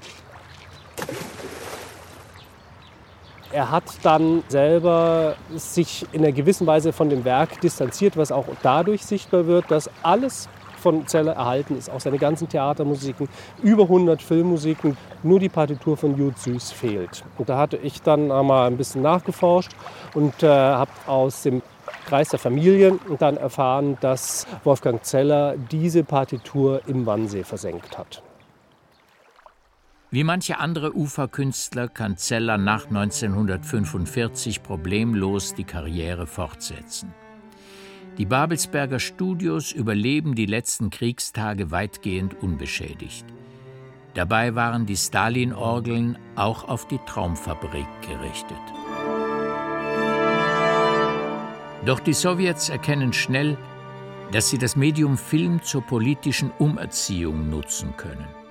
[3.56, 8.48] Er hat dann selber sich in einer gewissen Weise von dem Werk distanziert, was auch
[8.64, 13.30] dadurch sichtbar wird, dass alles von Zeller erhalten ist, auch seine ganzen Theatermusiken,
[13.64, 17.24] über 100 Filmmusiken, nur die Partitur von Jud Süß fehlt.
[17.38, 19.72] Und da hatte ich dann einmal ein bisschen nachgeforscht
[20.14, 21.62] und äh, habe aus dem
[22.08, 28.22] Kreis der Familien dann erfahren, dass Wolfgang Zeller diese Partitur im Wannsee versenkt hat.
[30.16, 37.14] Wie manche andere Uferkünstler kann Zeller nach 1945 problemlos die Karriere fortsetzen.
[38.18, 43.26] Die Babelsberger Studios überleben die letzten Kriegstage weitgehend unbeschädigt.
[44.14, 48.58] Dabei waren die Stalin-Orgeln auch auf die Traumfabrik gerichtet.
[51.86, 53.58] Doch die Sowjets erkennen schnell,
[54.32, 58.45] dass sie das Medium Film zur politischen Umerziehung nutzen können.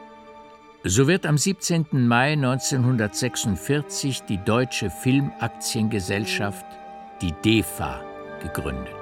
[0.86, 1.86] So wird am 17.
[1.92, 6.66] Mai 1946 die Deutsche Filmaktiengesellschaft,
[7.22, 8.02] die DEFA,
[8.42, 8.92] gegründet.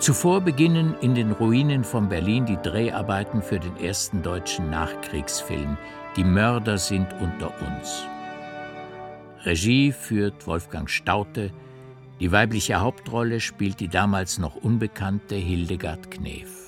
[0.00, 5.76] Zuvor beginnen in den Ruinen von Berlin die Dreharbeiten für den ersten deutschen Nachkriegsfilm
[6.16, 8.04] Die Mörder sind unter uns.
[9.44, 11.52] Regie führt Wolfgang Staute,
[12.18, 16.65] die weibliche Hauptrolle spielt die damals noch unbekannte Hildegard Knef.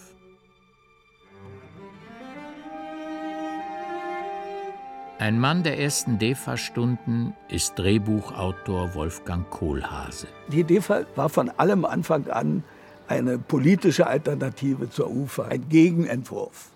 [5.20, 10.28] Ein Mann der ersten DEFA-Stunden ist Drehbuchautor Wolfgang Kohlhase.
[10.46, 12.62] Die DEFA war von allem Anfang an
[13.09, 16.70] eine politische Alternative zur UFA, ein Gegenentwurf.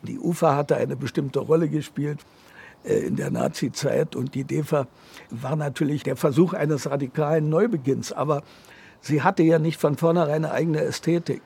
[0.00, 2.20] Die UFA hatte eine bestimmte Rolle gespielt
[2.84, 4.86] äh, in der Nazi-Zeit und die DEFA
[5.28, 8.14] war natürlich der Versuch eines radikalen Neubeginns.
[8.14, 8.44] Aber
[9.02, 11.42] sie hatte ja nicht von vornherein eine eigene Ästhetik.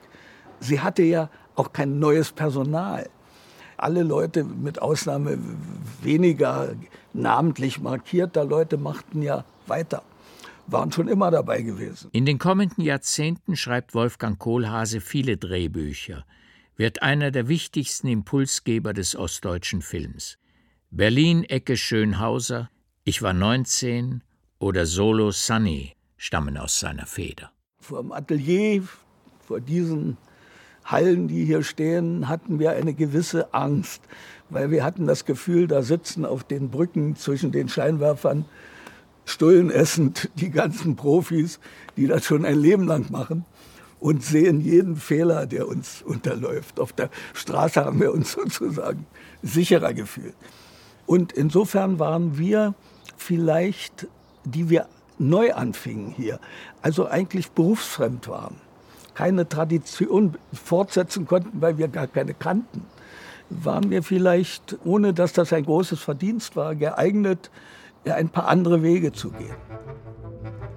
[0.61, 3.09] Sie hatte ja auch kein neues Personal.
[3.81, 5.37] Alle Leute, mit Ausnahme
[6.01, 6.75] weniger
[7.13, 10.03] namentlich markierter Leute, machten ja weiter
[10.71, 12.09] waren schon immer dabei gewesen.
[12.11, 16.25] In den kommenden Jahrzehnten schreibt Wolfgang Kohlhase viele Drehbücher,
[16.75, 20.37] wird einer der wichtigsten Impulsgeber des ostdeutschen Films.
[20.91, 22.69] Berlin Ecke Schönhauser,
[23.03, 24.23] Ich war 19
[24.59, 27.51] oder Solo Sunny stammen aus seiner Feder.
[27.79, 28.83] Vor dem Atelier,
[29.45, 30.17] vor diesen
[30.91, 34.01] Hallen, die hier stehen, hatten wir eine gewisse Angst,
[34.49, 38.45] weil wir hatten das Gefühl, da sitzen auf den Brücken zwischen den Scheinwerfern
[39.25, 41.59] Stullen essend die ganzen Profis,
[41.97, 43.45] die das schon ein Leben lang machen
[43.99, 46.79] und sehen jeden Fehler, der uns unterläuft.
[46.79, 49.05] Auf der Straße haben wir uns sozusagen
[49.43, 50.35] sicherer gefühlt.
[51.05, 52.73] Und insofern waren wir
[53.17, 54.07] vielleicht,
[54.45, 54.87] die wir
[55.19, 56.39] neu anfingen hier,
[56.81, 58.55] also eigentlich berufsfremd waren,
[59.19, 62.85] keine Tradition fortsetzen konnten, weil wir gar keine kannten,
[63.49, 67.51] waren wir vielleicht, ohne dass das ein großes Verdienst war, geeignet,
[68.05, 69.57] ein paar andere Wege zu gehen.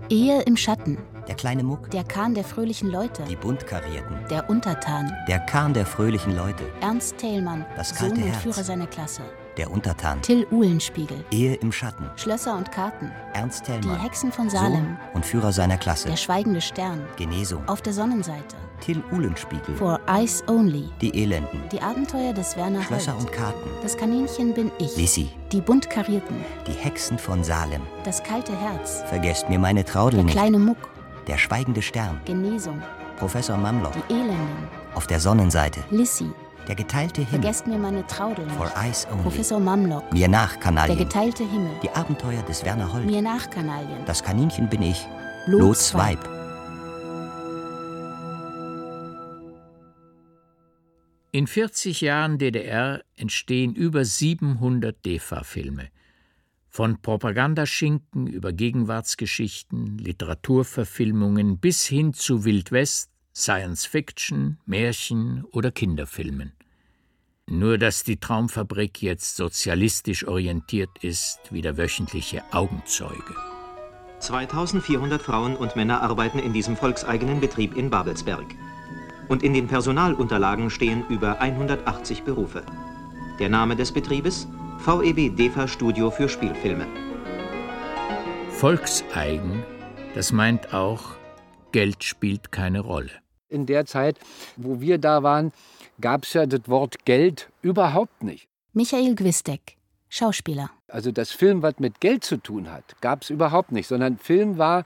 [0.08, 0.98] Ehe im Schatten.
[1.28, 1.88] Der kleine Muck.
[1.92, 3.22] Der Kahn der fröhlichen Leute.
[3.30, 4.16] Die buntkarierten.
[4.28, 5.12] Der Untertan.
[5.28, 6.64] Der Kahn der fröhlichen Leute.
[6.80, 7.64] Ernst Thälmann.
[7.76, 8.42] Das kalte Sohn und Herz.
[8.42, 9.22] Führer seiner Klasse.
[9.58, 10.22] Der Untertan.
[10.22, 11.22] Till Uhlenspiegel.
[11.30, 12.08] Ehe im Schatten.
[12.16, 13.10] Schlösser und Karten.
[13.34, 13.98] Ernst Thälmann.
[13.98, 14.72] Die Hexen von Salem.
[14.72, 16.08] Sohn und Führer seiner Klasse.
[16.08, 17.02] Der schweigende Stern.
[17.16, 17.62] Genesung.
[17.68, 18.56] Auf der Sonnenseite.
[18.80, 19.76] Till Uhlenspiegel.
[19.76, 20.88] For Eyes Only.
[21.02, 21.60] Die Elenden.
[21.70, 23.24] Die Abenteuer des Werner Schlösser Holt.
[23.26, 23.68] und Karten.
[23.82, 24.96] Das Kaninchen bin ich.
[24.96, 25.28] Lissy.
[25.52, 26.36] Die bunt karierten.
[26.66, 27.82] Die Hexen von Salem.
[28.04, 29.02] Das kalte Herz.
[29.08, 30.34] Vergesst mir meine Traudel Der nicht.
[30.36, 30.88] kleine Muck.
[31.26, 32.20] Der schweigende Stern.
[32.24, 32.82] Genesung.
[33.18, 33.92] Professor Mamlock.
[34.08, 34.68] Die Elenden.
[34.94, 35.80] Auf der Sonnenseite.
[35.90, 36.30] Lissy.
[36.68, 37.40] Der geteilte Himmel.
[37.42, 38.56] Vergesst mir meine Traudel nicht.
[38.56, 39.22] For Eyes Only.
[39.22, 40.12] Professor Mamlock.
[40.12, 40.98] Mir nach, Der Kanalien.
[40.98, 41.72] geteilte Himmel.
[41.82, 43.04] Die Abenteuer des Werner Holt.
[43.04, 44.04] Mir nach, Kanalien.
[44.06, 45.06] Das Kaninchen bin ich.
[45.46, 46.20] Lots Lots Weib.
[51.34, 55.88] In 40 Jahren DDR entstehen über 700 DEFA-Filme.
[56.68, 66.52] Von Propagandaschinken über Gegenwartsgeschichten, Literaturverfilmungen bis hin zu Wildwest, Science-Fiction, Märchen oder Kinderfilmen.
[67.46, 73.34] Nur dass die Traumfabrik jetzt sozialistisch orientiert ist, wie der wöchentliche Augenzeuge.
[74.20, 78.54] 2400 Frauen und Männer arbeiten in diesem volkseigenen Betrieb in Babelsberg.
[79.28, 82.64] Und in den Personalunterlagen stehen über 180 Berufe.
[83.38, 84.46] Der Name des Betriebes?
[84.78, 86.86] VEB DEFA Studio für Spielfilme.
[88.50, 89.64] Volkseigen,
[90.14, 91.16] das meint auch,
[91.72, 93.10] Geld spielt keine Rolle.
[93.48, 94.18] In der Zeit,
[94.56, 95.52] wo wir da waren,
[96.00, 98.48] gab es ja das Wort Geld überhaupt nicht.
[98.72, 99.76] Michael Gwistek,
[100.08, 100.70] Schauspieler.
[100.88, 104.58] Also das Film, was mit Geld zu tun hat, gab es überhaupt nicht, sondern Film
[104.58, 104.84] war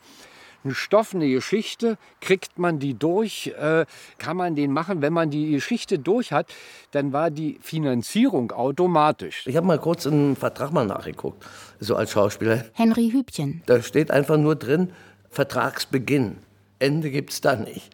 [0.64, 3.87] ein Stoff, eine Geschichte, kriegt man die durch, äh,
[4.18, 5.01] kann man den machen.
[5.01, 6.53] Wenn man die Geschichte durch hat,
[6.91, 9.47] dann war die Finanzierung automatisch.
[9.47, 11.45] Ich habe mal kurz einen Vertrag mal nachgeguckt,
[11.78, 12.64] so als Schauspieler.
[12.72, 13.62] Henry Hübchen.
[13.66, 14.93] Da steht einfach nur drin,
[15.30, 16.39] Vertragsbeginn.
[16.78, 17.90] Ende gibt es da nicht.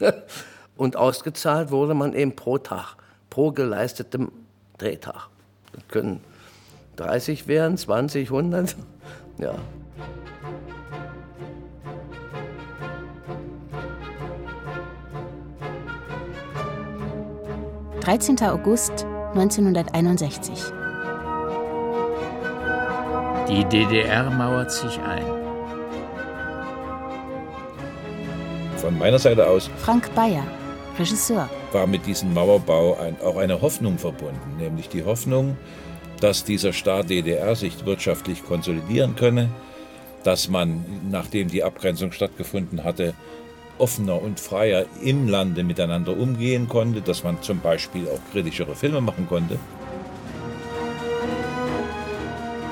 [0.76, 2.96] Und ausgezahlt wurde man eben pro Tag,
[3.30, 4.30] pro geleistetem
[4.78, 5.28] Drehtag.
[5.72, 6.20] Das können
[6.96, 8.76] 30 werden, 20, 100.
[9.38, 9.54] Ja.
[18.00, 18.40] 13.
[18.42, 19.04] August
[19.34, 20.72] 1961.
[23.48, 25.35] Die DDR mauert sich ein.
[28.86, 30.46] Von meiner Seite aus Frank Bayer,
[30.96, 31.50] Regisseur.
[31.72, 35.56] war mit diesem Mauerbau ein, auch eine Hoffnung verbunden, nämlich die Hoffnung,
[36.20, 39.48] dass dieser Staat DDR sich wirtschaftlich konsolidieren könne,
[40.22, 43.14] dass man, nachdem die Abgrenzung stattgefunden hatte,
[43.78, 49.00] offener und freier im Lande miteinander umgehen konnte, dass man zum Beispiel auch kritischere Filme
[49.00, 49.58] machen konnte.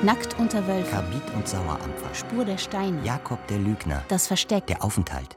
[0.04, 0.92] Nackt unter Wölfen.
[0.92, 2.14] Karbid und Sauerampfer.
[2.14, 3.00] Spur der Steine.
[3.04, 4.04] Jakob der Lügner.
[4.06, 4.68] Das Versteck.
[4.68, 5.36] Der Aufenthalt.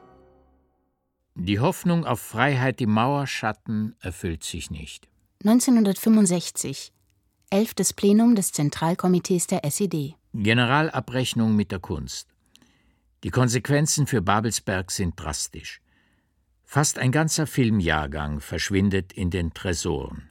[1.40, 5.08] Die Hoffnung auf Freiheit im Mauerschatten erfüllt sich nicht.
[5.44, 6.92] 1965.
[7.50, 10.16] Elftes Plenum des Zentralkomitees der SED.
[10.34, 12.26] Generalabrechnung mit der Kunst.
[13.22, 15.80] Die Konsequenzen für Babelsberg sind drastisch.
[16.64, 20.30] Fast ein ganzer Filmjahrgang verschwindet in den Tresoren.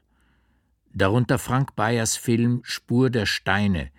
[0.93, 3.91] Darunter Frank Bayers Film Spur der Steine,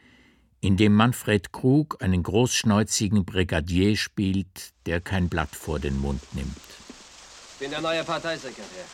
[0.61, 6.78] in dem Manfred Krug einen großschnäuzigen Brigadier spielt, der kein Blatt vor den Mund nimmt.
[7.59, 8.85] Ich bin der neue Parteisekretär.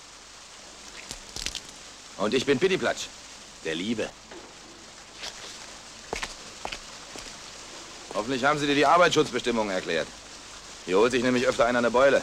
[2.17, 3.09] Und ich bin Pittiplatsch,
[3.63, 4.09] der Liebe.
[8.15, 10.09] Hoffentlich haben Sie dir die Arbeitsschutzbestimmungen erklärt.
[10.87, 12.23] Hier holt sich nämlich öfter einer eine Beule.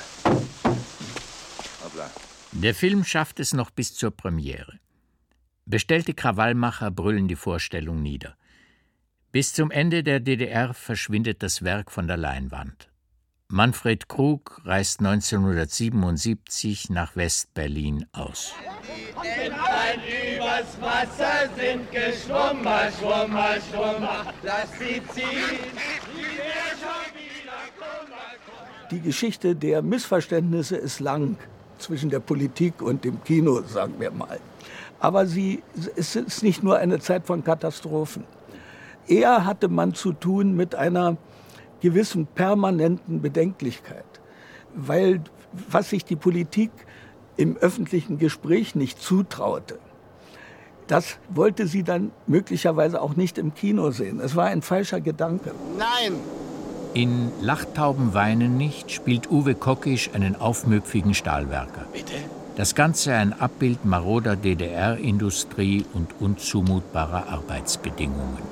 [1.84, 2.10] Hoppla.
[2.54, 4.80] Der Film schafft es noch bis zur Premiere.
[5.68, 8.36] Bestellte Krawallmacher brüllen die Vorstellung nieder.
[9.32, 12.91] Bis zum Ende der DDR verschwindet das Werk von der Leinwand.
[13.54, 18.54] Manfred Krug reist 1977 nach West-Berlin aus.
[19.18, 20.00] Entlein
[20.38, 24.34] übers Wasser sind geschwommer, schwommer, schwommer.
[24.42, 25.60] Lass sie ziehen,
[28.90, 31.36] Die Geschichte der Missverständnisse ist lang
[31.78, 34.40] zwischen der Politik und dem Kino, sagen wir mal.
[35.02, 35.62] Aber sie,
[35.98, 38.24] es ist nicht nur eine Zeit von Katastrophen.
[39.08, 41.18] Eher hatte man zu tun mit einer
[41.82, 44.06] gewissen permanenten Bedenklichkeit,
[44.74, 45.22] weil
[45.70, 46.72] was sich die Politik
[47.36, 49.80] im öffentlichen Gespräch nicht zutraute,
[50.88, 54.20] das wollte sie dann möglicherweise auch nicht im Kino sehen.
[54.20, 55.52] Es war ein falscher Gedanke.
[55.78, 56.20] Nein!
[56.94, 61.86] In Lachtauben weinen nicht spielt Uwe Kockisch einen aufmüpfigen Stahlwerker.
[61.94, 62.16] Bitte?
[62.58, 68.44] Das Ganze ein Abbild maroder DDR-Industrie und unzumutbarer Arbeitsbedingungen.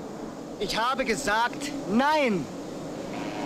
[0.61, 2.45] Ich habe gesagt, nein!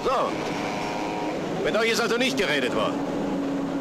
[0.04, 1.64] So.
[1.64, 2.96] Mit euch ist also nicht geredet worden.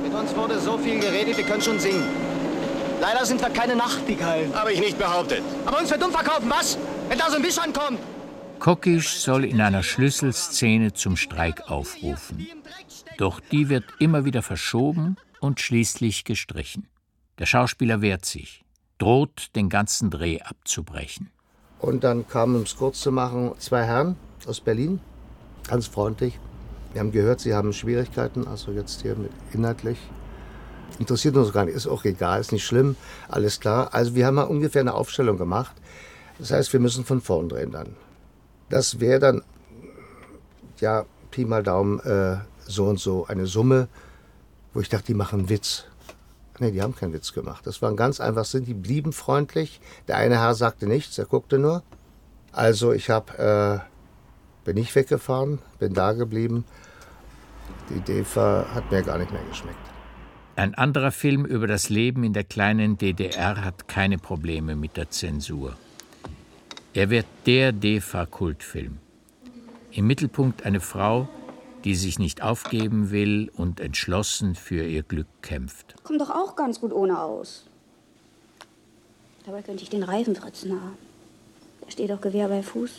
[0.03, 2.07] Mit uns wurde so viel geredet, wir können schon singen.
[3.01, 4.55] Leider sind wir keine Nachtigallen.
[4.55, 5.43] Habe ich nicht behauptet.
[5.67, 6.79] Aber uns wird dumm verkaufen, was?
[7.09, 7.99] Wenn da so ein Wisch ankommt.
[8.61, 12.47] Kockisch soll in einer Schlüsselszene zum Streik aufrufen.
[13.19, 16.87] Doch die wird immer wieder verschoben und schließlich gestrichen.
[17.41, 18.63] Der Schauspieler wehrt sich,
[18.99, 21.33] droht, den ganzen Dreh abzubrechen.
[21.81, 24.15] Und dann kamen, um es kurz zu machen, zwei Herren
[24.47, 25.01] aus Berlin,
[25.69, 26.39] ganz freundlich.
[26.93, 29.99] Wir haben gehört, sie haben Schwierigkeiten, also jetzt hier mit inhaltlich.
[30.99, 32.97] Interessiert uns gar nicht, ist auch egal, ist nicht schlimm,
[33.29, 33.95] alles klar.
[33.95, 35.75] Also wir haben mal ungefähr eine Aufstellung gemacht.
[36.39, 37.97] Das heißt, wir müssen von vorn drehen dann.
[38.69, 39.43] Das wäre dann,
[40.81, 42.37] ja, Pi mal Daumen, äh,
[42.67, 43.89] so und so eine Summe,
[44.75, 45.85] wo ich dachte, die machen einen Witz.
[46.59, 47.67] Nee, die haben keinen Witz gemacht.
[47.67, 49.81] Das waren ganz einfach, sind die blieben freundlich.
[50.09, 51.83] Der eine Herr sagte nichts, er guckte nur.
[52.53, 53.92] Also ich habe, äh,
[54.65, 56.65] bin ich weggefahren, bin da geblieben.
[57.91, 59.79] Die DEFA hat mir gar nicht mehr geschmeckt.
[60.55, 65.11] Ein anderer Film über das Leben in der kleinen DDR hat keine Probleme mit der
[65.11, 65.77] Zensur.
[66.93, 68.99] Er wird der DEFA-Kultfilm.
[69.93, 71.29] Im Mittelpunkt eine Frau,
[71.85, 75.95] die sich nicht aufgeben will und entschlossen für ihr Glück kämpft.
[76.05, 77.65] Kommt doch auch ganz gut ohne aus.
[79.47, 80.99] Dabei könnte ich den Reifenfritzen haben.
[81.81, 82.91] Da steht doch Gewehr bei Fuß.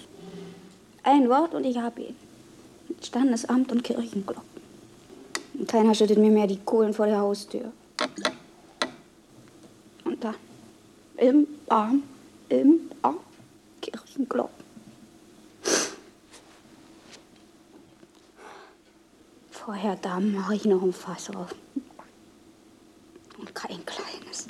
[1.04, 2.16] Ein Wort und ich hab ihn.
[3.02, 4.42] Standesamt und Kirchenglocken.
[5.54, 7.72] Und keiner schüttet mir mehr die Kohlen vor der Haustür.
[10.06, 10.26] Und
[11.18, 12.04] im Arm,
[12.50, 13.20] im Arm,
[13.82, 14.64] Kirchenglocken.
[19.52, 21.54] Vorher da mache ich noch ein Fass auf.
[23.38, 24.48] Und kein kleines.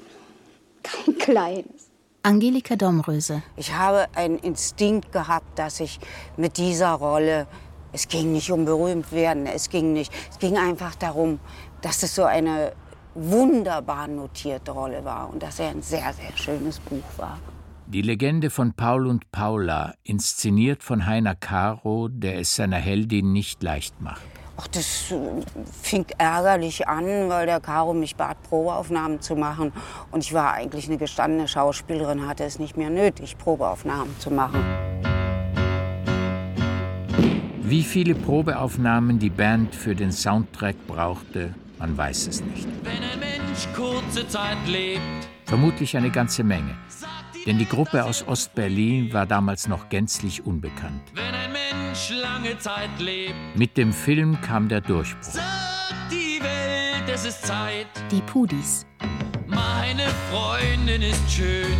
[0.81, 1.82] Kein kleines.
[2.25, 3.43] Angelika Domröse.
[3.57, 5.99] Ich habe einen Instinkt gehabt, dass ich
[6.37, 7.47] mit dieser Rolle,
[7.91, 11.39] es ging nicht um berühmt werden, es ging nicht, es ging einfach darum,
[11.81, 12.71] dass es so eine
[13.13, 17.37] wunderbar notierte Rolle war und dass er ein sehr, sehr schönes Buch war.
[17.87, 23.61] Die Legende von Paul und Paula, inszeniert von Heiner Caro, der es seiner Heldin nicht
[23.61, 24.21] leicht macht.
[24.55, 25.15] Ach, das äh,
[25.81, 29.73] fing ärgerlich an, weil der Caro mich bat, Probeaufnahmen zu machen.
[30.11, 34.63] Und ich war eigentlich eine gestandene Schauspielerin, hatte es nicht mehr nötig, Probeaufnahmen zu machen.
[37.63, 42.67] Wie viele Probeaufnahmen die Band für den Soundtrack brauchte, man weiß es nicht.
[42.83, 45.01] Wenn ein Mensch kurze Zeit lebt.
[45.45, 46.75] Vermutlich eine ganze Menge.
[47.47, 51.01] Denn die Gruppe aus Ostberlin war damals noch gänzlich unbekannt.
[51.93, 53.35] Mensch lange Zeit lebt.
[53.53, 55.21] Mit dem Film kam der Durchbruch.
[55.21, 57.85] Sagt die Welt, es ist Zeit.
[58.09, 58.87] Die Pudis.
[59.45, 61.77] Meine Freundin ist schön.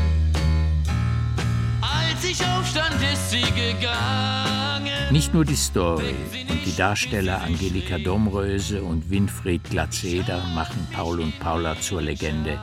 [1.82, 5.12] Als ich aufstand, ist sie gegangen.
[5.12, 6.14] Nicht nur die Story
[6.48, 12.60] und die Darsteller Angelika Domröse und Winfried Glatzeder machen Paul und Paula zur Legende.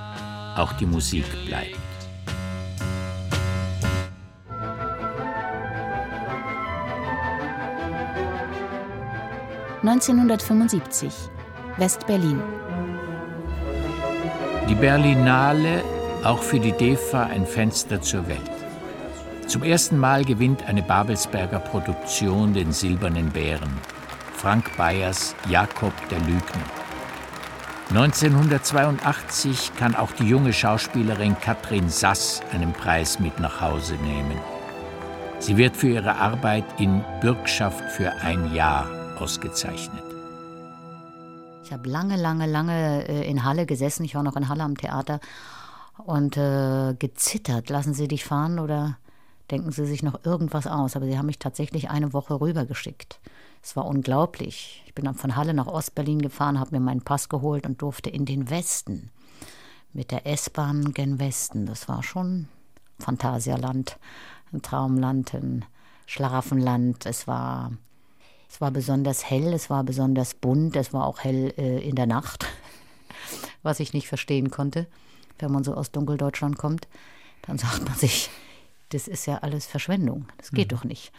[0.55, 1.80] Auch die Musik bleibt.
[9.83, 11.11] (1975)
[11.79, 12.43] West-Berlin.
[14.69, 15.83] Die Berlinale,
[16.23, 18.51] auch für die DEFA ein Fenster zur Welt.
[19.47, 23.73] Zum ersten Mal gewinnt eine Babelsberger Produktion den Silbernen Bären.
[24.35, 26.67] Frank Bayers Jakob der Lügner.
[27.89, 34.39] 1982 kann auch die junge Schauspielerin Katrin Sass einen Preis mit nach Hause nehmen.
[35.39, 40.05] Sie wird für ihre Arbeit in Bürgschaft für ein Jahr ausgezeichnet.
[41.65, 44.05] Ich habe lange, lange, lange äh, in Halle gesessen.
[44.05, 45.21] Ich war noch in Halle am Theater
[45.99, 47.71] und äh, gezittert.
[47.71, 48.97] Lassen Sie dich fahren oder
[49.51, 50.97] denken Sie sich noch irgendwas aus?
[50.97, 53.21] Aber Sie haben mich tatsächlich eine Woche rübergeschickt.
[53.63, 54.83] Es war unglaublich.
[54.87, 58.11] Ich bin dann von Halle nach Ostberlin gefahren, habe mir meinen Pass geholt und durfte
[58.11, 59.11] in den Westen
[59.93, 61.67] mit der S-Bahn gen Westen.
[61.67, 62.49] Das war schon
[62.99, 63.99] Phantasialand,
[64.53, 65.65] ein Traumland, ein
[66.07, 67.07] Schlaraffenland.
[67.07, 67.73] Es war,
[68.51, 72.07] es war besonders hell, es war besonders bunt, es war auch hell äh, in der
[72.07, 72.47] Nacht,
[73.63, 74.87] was ich nicht verstehen konnte,
[75.39, 76.89] wenn man so aus Dunkeldeutschland kommt.
[77.43, 78.29] Dann sagt man sich,
[78.91, 80.27] das ist ja alles Verschwendung.
[80.39, 80.77] Das geht Mhm.
[80.77, 81.13] doch nicht.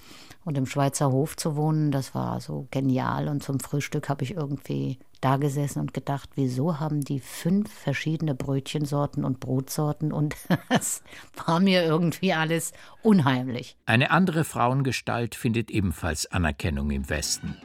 [0.43, 3.27] Und im Schweizer Hof zu wohnen, das war so genial.
[3.27, 8.33] Und zum Frühstück habe ich irgendwie da gesessen und gedacht, wieso haben die fünf verschiedene
[8.33, 10.11] Brötchensorten und Brotsorten?
[10.11, 10.35] Und
[10.69, 11.03] es
[11.45, 12.71] war mir irgendwie alles
[13.03, 13.77] unheimlich.
[13.85, 17.55] Eine andere Frauengestalt findet ebenfalls Anerkennung im Westen.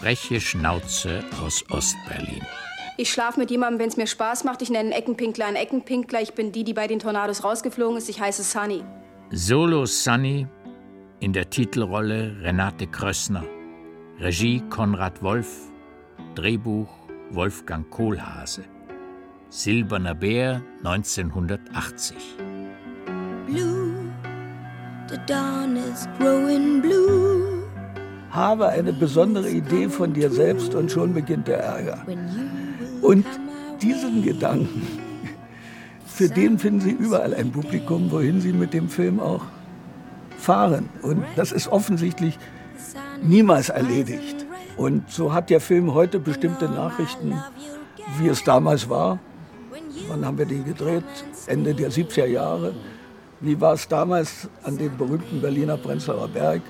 [0.00, 2.42] Freche Schnauze aus Ostberlin.
[2.98, 4.62] Ich schlafe mit jemandem, wenn es mir Spaß macht.
[4.62, 6.22] Ich nenne einen Eckenpinkler einen Eckenpinkler.
[6.22, 8.08] Ich bin die, die bei den Tornados rausgeflogen ist.
[8.08, 8.84] Ich heiße Sunny.
[9.32, 10.46] Solo Sunny,
[11.18, 13.42] in der Titelrolle Renate Krössner,
[14.20, 15.68] Regie Konrad Wolf,
[16.36, 16.88] Drehbuch
[17.32, 18.62] Wolfgang Kohlhase.
[19.48, 22.16] Silberner Bär 1980.
[23.48, 23.94] Blue,
[25.08, 27.64] the dawn is growing blue.
[28.30, 32.06] Habe eine besondere Idee von dir selbst und schon beginnt der Ärger.
[33.02, 33.26] Und
[33.82, 35.05] diesen Gedanken,
[36.16, 39.42] für den finden Sie überall ein Publikum, wohin Sie mit dem Film auch
[40.38, 40.88] fahren.
[41.02, 42.38] Und das ist offensichtlich
[43.22, 44.46] niemals erledigt.
[44.78, 47.38] Und so hat der Film heute bestimmte Nachrichten,
[48.18, 49.18] wie es damals war.
[50.08, 51.04] Wann haben wir den gedreht?
[51.48, 52.72] Ende der 70er Jahre.
[53.40, 56.62] Wie war es damals an dem berühmten Berliner Prenzlauer Berg,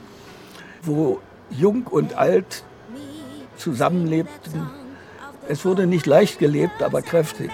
[0.83, 1.21] wo
[1.51, 2.65] Jung und Alt
[3.57, 4.69] zusammenlebten.
[5.49, 7.53] Es wurde nicht leicht gelebt, aber kräftig.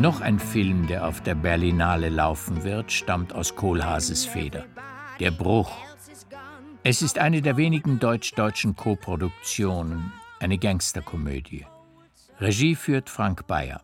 [0.00, 4.64] Noch ein Film, der auf der Berlinale laufen wird, stammt aus Kohlhaases Feder.
[5.18, 5.72] Der Bruch.
[6.84, 11.66] Es ist eine der wenigen deutsch-deutschen Koproduktionen, eine Gangsterkomödie.
[12.40, 13.80] Regie führt Frank Bayer.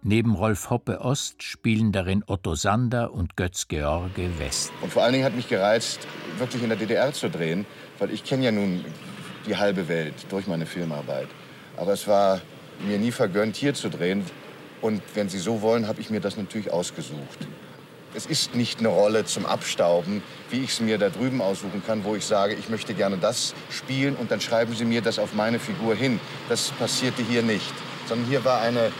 [0.00, 4.72] Neben Rolf Hoppe Ost spielen darin Otto Sander und Götz-George West.
[4.80, 6.08] Und vor allen Dingen hat mich gereizt,
[6.38, 7.66] wirklich in der DDR zu drehen,
[7.98, 8.86] weil ich kenne ja nun
[9.46, 11.28] die halbe Welt durch meine Filmarbeit.
[11.76, 12.40] Aber es war
[12.86, 14.24] mir nie vergönnt, hier zu drehen.
[14.80, 17.46] Und wenn Sie so wollen, habe ich mir das natürlich ausgesucht.
[18.14, 22.04] Es ist nicht eine Rolle zum Abstauben, wie ich es mir da drüben aussuchen kann,
[22.04, 25.34] wo ich sage, ich möchte gerne das spielen und dann schreiben Sie mir das auf
[25.34, 26.18] meine Figur hin.
[26.48, 27.72] Das passierte hier nicht.
[28.06, 28.90] Sondern hier war eine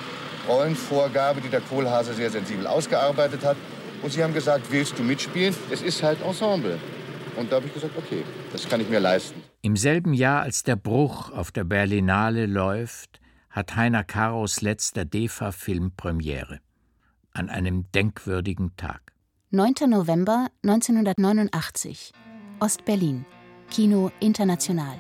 [0.49, 3.57] Rollenvorgabe, die der Kohlhase sehr sensibel ausgearbeitet hat.
[4.03, 5.55] Und sie haben gesagt, willst du mitspielen?
[5.71, 6.79] Es ist halt Ensemble.
[7.37, 9.43] Und da habe ich gesagt, okay, das kann ich mir leisten.
[9.63, 13.21] Im selben Jahr, als der Bruch auf der Berlinale läuft,
[13.59, 16.61] hat Heiner Karos letzter DEFA-Film Premiere.
[17.33, 19.13] An einem denkwürdigen Tag.
[19.51, 19.75] 9.
[19.89, 22.13] November 1989.
[22.61, 23.27] Ostberlin.
[23.69, 24.97] Kino International.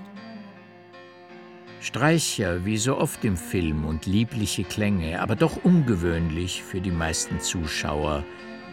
[1.81, 7.39] Streicher wie so oft im Film und liebliche Klänge, aber doch ungewöhnlich für die meisten
[7.39, 8.25] Zuschauer,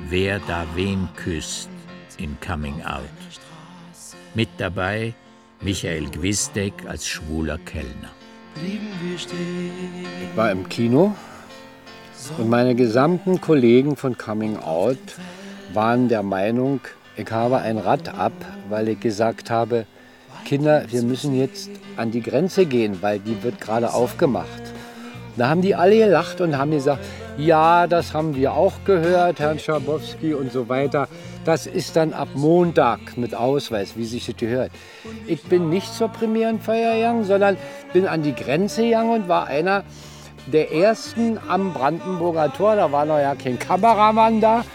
[0.09, 1.69] wer da wen küsst
[2.17, 3.03] in Coming Out.
[4.33, 5.13] Mit dabei
[5.61, 8.14] Michael Gwisdek als schwuler Kellner.
[8.57, 11.13] Ich war im Kino
[12.37, 14.97] und meine gesamten Kollegen von Coming Out
[15.73, 16.79] waren der Meinung,
[17.17, 18.33] ich habe ein Rad ab,
[18.69, 19.85] weil ich gesagt habe,
[20.45, 24.47] Kinder, wir müssen jetzt an die Grenze gehen, weil die wird gerade aufgemacht.
[25.35, 27.03] Da haben die alle gelacht und haben gesagt,
[27.37, 31.09] ja, das haben wir auch gehört, Herrn Schabowski und so weiter.
[31.45, 34.71] Das ist dann ab Montag mit Ausweis, wie sich das gehört.
[35.27, 37.55] Ich bin nicht zur Premierenfeier gegangen, sondern
[37.93, 39.83] bin an die Grenze gegangen und war einer
[40.51, 42.75] der ersten am Brandenburger Tor.
[42.75, 44.65] Da war noch ja kein Kameramann da.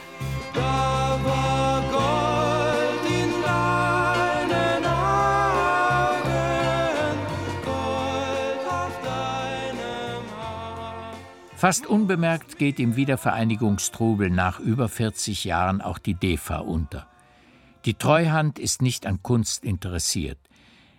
[11.60, 17.06] Fast unbemerkt geht im Wiedervereinigungstrubel nach über 40 Jahren auch die DEFA unter.
[17.84, 20.38] Die Treuhand ist nicht an Kunst interessiert.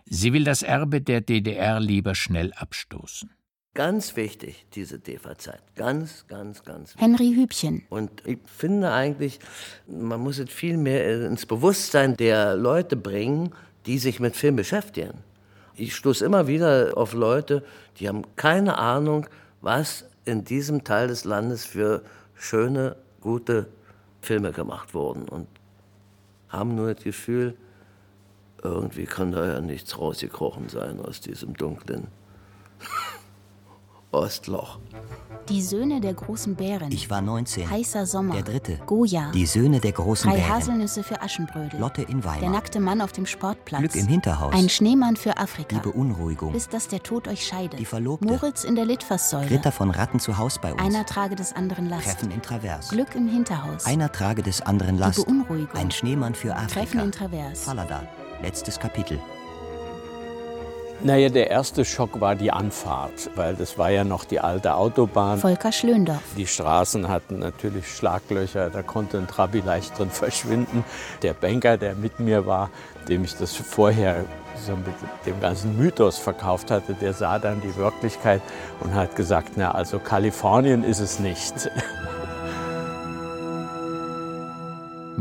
[0.05, 3.32] Sie will das Erbe der DDR lieber schnell abstoßen.
[3.74, 5.64] Ganz wichtig, diese DEFA-Zeit.
[5.74, 7.01] Ganz, ganz, ganz wichtig.
[7.01, 7.88] Henry Hübchen.
[7.89, 9.39] Und ich finde eigentlich,
[9.88, 13.55] man muss es viel mehr ins Bewusstsein der Leute bringen,
[13.88, 15.24] die sich mit Film beschäftigen.
[15.74, 17.64] Ich stoße immer wieder auf Leute,
[17.97, 19.26] die haben keine Ahnung,
[19.62, 22.03] was in diesem Teil des Landes für
[22.36, 23.67] schöne, gute
[24.22, 25.47] Filme gemacht wurden und
[26.49, 27.55] haben nur das Gefühl,
[28.63, 32.07] irgendwie kann da ja nichts rausgekrochen sein aus diesem dunklen
[34.12, 34.80] Ostloch.
[35.49, 36.91] Die Söhne der großen Bären.
[36.91, 37.70] Ich war 19.
[37.70, 38.36] Heißer Sommer.
[38.36, 38.78] Der dritte.
[38.86, 39.32] Goya.
[39.32, 40.53] Die Söhne der großen Drei Bären.
[40.53, 41.80] Haselnüsse für Aschenbrödel.
[41.80, 42.39] Lotte in Weimar.
[42.39, 43.80] Der nackte Mann auf dem Sportplatz.
[43.80, 44.53] Glück im Hinterhaus.
[44.53, 45.76] Ein Schneemann für Afrika.
[45.76, 46.53] Die Beunruhigung.
[46.53, 47.80] Bis dass der Tod euch scheidet.
[47.80, 48.26] Die Verlobte.
[48.26, 49.49] Moritz in der Litfaßsäule.
[49.49, 50.82] Ritter von Ratten zu Haus bei uns.
[50.82, 52.05] Einer trage des anderen Last.
[52.05, 52.89] Treffen in Travers.
[52.89, 53.86] Glück im Hinterhaus.
[53.86, 55.20] Einer trage des anderen Last.
[55.20, 55.76] Die Beunruhigung.
[55.76, 56.82] Ein Schneemann für Afrika.
[56.82, 57.64] Treffen in Travers.
[57.64, 58.03] Falada.
[58.41, 59.20] Letztes Kapitel.
[61.04, 65.39] Naja, der erste Schock war die Anfahrt, weil das war ja noch die alte Autobahn.
[65.39, 66.22] Volker Schlöndorff.
[66.38, 70.84] Die Straßen hatten natürlich Schlaglöcher, da konnte ein Trabi leicht drin verschwinden.
[71.24, 72.70] Der Banker, der mit mir war,
[73.10, 74.26] dem ich das vorher
[74.64, 74.93] so mit
[75.26, 78.41] dem ganzen Mythos verkauft hatte, der sah dann die Wirklichkeit
[78.80, 81.72] und hat gesagt, na also Kalifornien ist es nicht.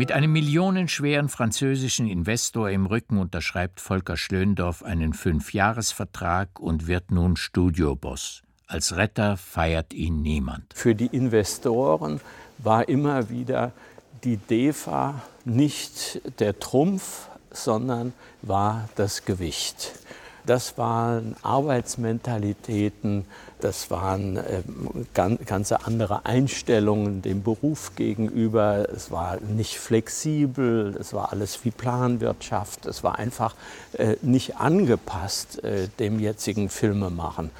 [0.01, 7.37] Mit einem millionenschweren französischen Investor im Rücken unterschreibt Volker Schlöndorff einen Fünfjahresvertrag und wird nun
[7.37, 8.43] Studioboss.
[8.67, 10.73] Als Retter feiert ihn niemand.
[10.75, 12.23] Für die Investoren
[12.57, 13.73] war immer wieder
[14.25, 19.93] die DEFA nicht der Trumpf, sondern war das Gewicht.
[20.47, 23.27] Das waren Arbeitsmentalitäten,
[23.61, 24.63] das waren äh,
[25.15, 28.89] ganz, andere Einstellungen dem Beruf gegenüber.
[28.95, 33.55] Es war nicht flexibel, es war alles wie Planwirtschaft, es war einfach
[33.93, 37.51] äh, nicht angepasst äh, dem jetzigen Filmemachen.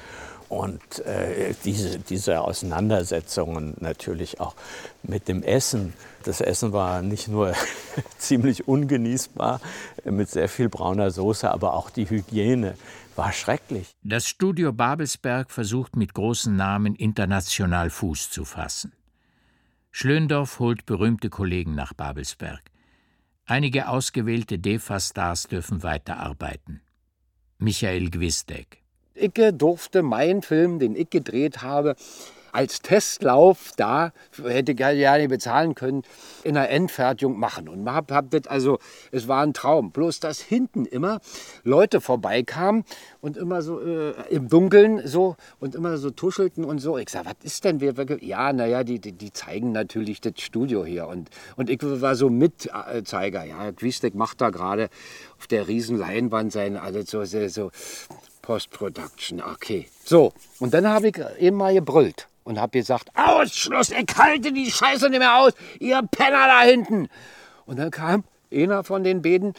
[0.51, 4.53] Und äh, diese, diese Auseinandersetzungen natürlich auch
[5.01, 5.93] mit dem Essen.
[6.25, 7.53] Das Essen war nicht nur
[8.17, 9.61] ziemlich ungenießbar
[10.03, 12.75] mit sehr viel brauner Soße, aber auch die Hygiene
[13.17, 13.91] war schrecklich.
[14.03, 18.93] Das Studio Babelsberg versucht mit großen Namen international Fuß zu fassen.
[19.91, 22.61] Schlöndorff holt berühmte Kollegen nach Babelsberg.
[23.45, 26.81] Einige ausgewählte DEFA-Stars dürfen weiterarbeiten.
[27.57, 28.81] Michael Gwisdek.
[29.13, 31.95] Ich durfte meinen Film, den ich gedreht habe,
[32.51, 34.11] als Testlauf da,
[34.43, 36.03] hätte ich ja nicht bezahlen können,
[36.43, 37.69] in der Endfertigung machen.
[37.69, 38.79] Und hab, hab das also,
[39.11, 39.91] es war ein Traum.
[39.91, 41.19] Bloß, dass hinten immer
[41.63, 42.83] Leute vorbeikamen
[43.21, 46.97] und immer so äh, im Dunkeln so und immer so tuschelten und so.
[46.97, 47.79] Ich sag, was ist denn?
[47.79, 51.07] Wir, ja, naja, die, die, die zeigen natürlich das Studio hier.
[51.07, 53.43] Und, und ich war so Mitzeiger.
[53.43, 54.89] Ja, Gwiestek macht da gerade
[55.37, 57.71] auf der riesen Leinwand sein, so, so, so
[58.41, 59.87] Post-Production, okay.
[60.03, 64.71] So, und dann habe ich eben mal gebrüllt und habe gesagt, Ausschluss, ich halte die
[64.71, 67.09] Scheiße nicht mehr aus, ihr Penner da hinten.
[67.65, 69.53] Und dann kam einer von den beiden,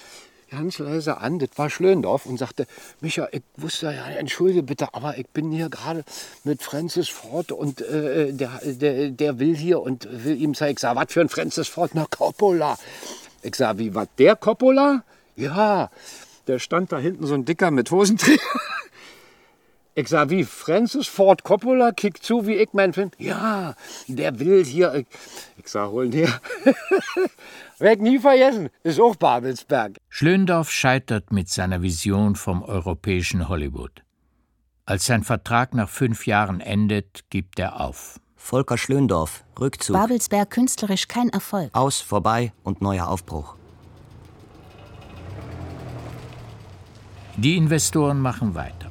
[0.50, 2.66] ganz leise an, das war Schlöndorff, und sagte,
[3.00, 6.04] Micha, ich wusste ja, entschuldige bitte, aber ich bin hier gerade
[6.44, 10.78] mit Francis Ford und äh, der, der, der will hier und will ihm sagen, ich
[10.78, 11.92] sag, was für ein Francis Ford?
[11.94, 12.78] Na, Coppola.
[13.42, 15.02] Ich sag, wie, was, der Coppola?
[15.36, 15.90] Ja,
[16.46, 18.42] der stand da hinten so ein Dicker mit Hosenträger.
[19.94, 23.10] Ich sag, wie Francis Ford Coppola kickt zu, wie ich meinen Film.
[23.18, 23.74] Ja,
[24.08, 24.94] der will hier.
[24.94, 25.06] Ich,
[25.58, 26.40] ich sag, hol ihn her.
[27.78, 29.98] Werd nie vergessen, ist auch Babelsberg.
[30.08, 34.02] Schlöndorff scheitert mit seiner Vision vom europäischen Hollywood.
[34.86, 38.18] Als sein Vertrag nach fünf Jahren endet, gibt er auf.
[38.34, 39.94] Volker Schlöndorff, Rückzug.
[39.94, 41.68] Babelsberg künstlerisch kein Erfolg.
[41.74, 43.56] Aus, vorbei und neuer Aufbruch.
[47.36, 48.81] Die Investoren machen weiter.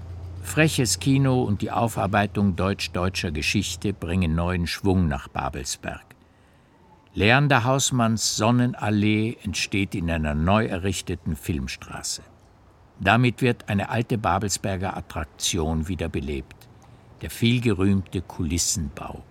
[0.44, 6.04] Freches Kino und die Aufarbeitung deutsch-deutscher Geschichte bringen neuen Schwung nach Babelsberg.
[7.14, 12.24] Leander Hausmanns Sonnenallee entsteht in einer neu errichteten Filmstraße.
[13.00, 16.68] Damit wird eine alte Babelsberger Attraktion wiederbelebt,
[17.22, 19.24] der vielgerühmte Kulissenbau.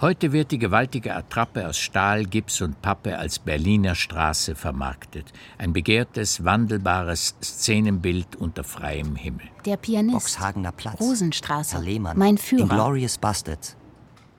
[0.00, 5.32] Heute wird die gewaltige Attrappe aus Stahl, Gips und Pappe als Berliner Straße vermarktet.
[5.56, 9.46] Ein begehrtes, wandelbares Szenenbild unter freiem Himmel.
[9.64, 10.14] Der Pianist.
[10.14, 11.00] Boxhagener Platz.
[11.00, 11.76] Rosenstraße.
[11.76, 12.18] Herr Lehmann.
[12.18, 12.62] Mein Führer.
[12.62, 13.76] Inglorious Bastards.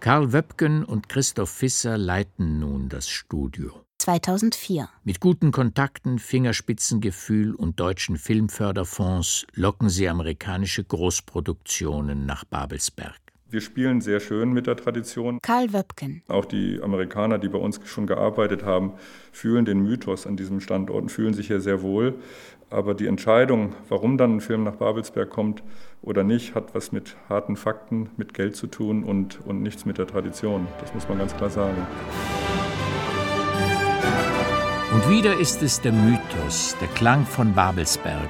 [0.02, 3.86] Karl Wöpken und Christoph Fisser leiten nun das Studio.
[4.00, 4.90] 2004.
[5.04, 13.25] Mit guten Kontakten, Fingerspitzengefühl und deutschen Filmförderfonds locken sie amerikanische Großproduktionen nach Babelsberg.
[13.48, 15.40] Wir spielen sehr schön mit der Tradition.
[15.40, 16.24] Karl Wöpken.
[16.28, 18.94] Auch die Amerikaner, die bei uns schon gearbeitet haben,
[19.32, 22.16] fühlen den Mythos an diesem Standort und fühlen sich hier sehr wohl.
[22.72, 25.62] Aber die Entscheidung, warum dann ein Film nach Babelsberg kommt
[26.02, 30.00] oder nicht, hat was mit harten Fakten, mit Geld zu tun und, und nichts mit
[30.00, 30.68] der Tradition.
[30.82, 31.86] Das muss man ganz klar sagen.
[34.92, 38.30] Und wieder ist es der Mythos, der Klang von Babelsberg,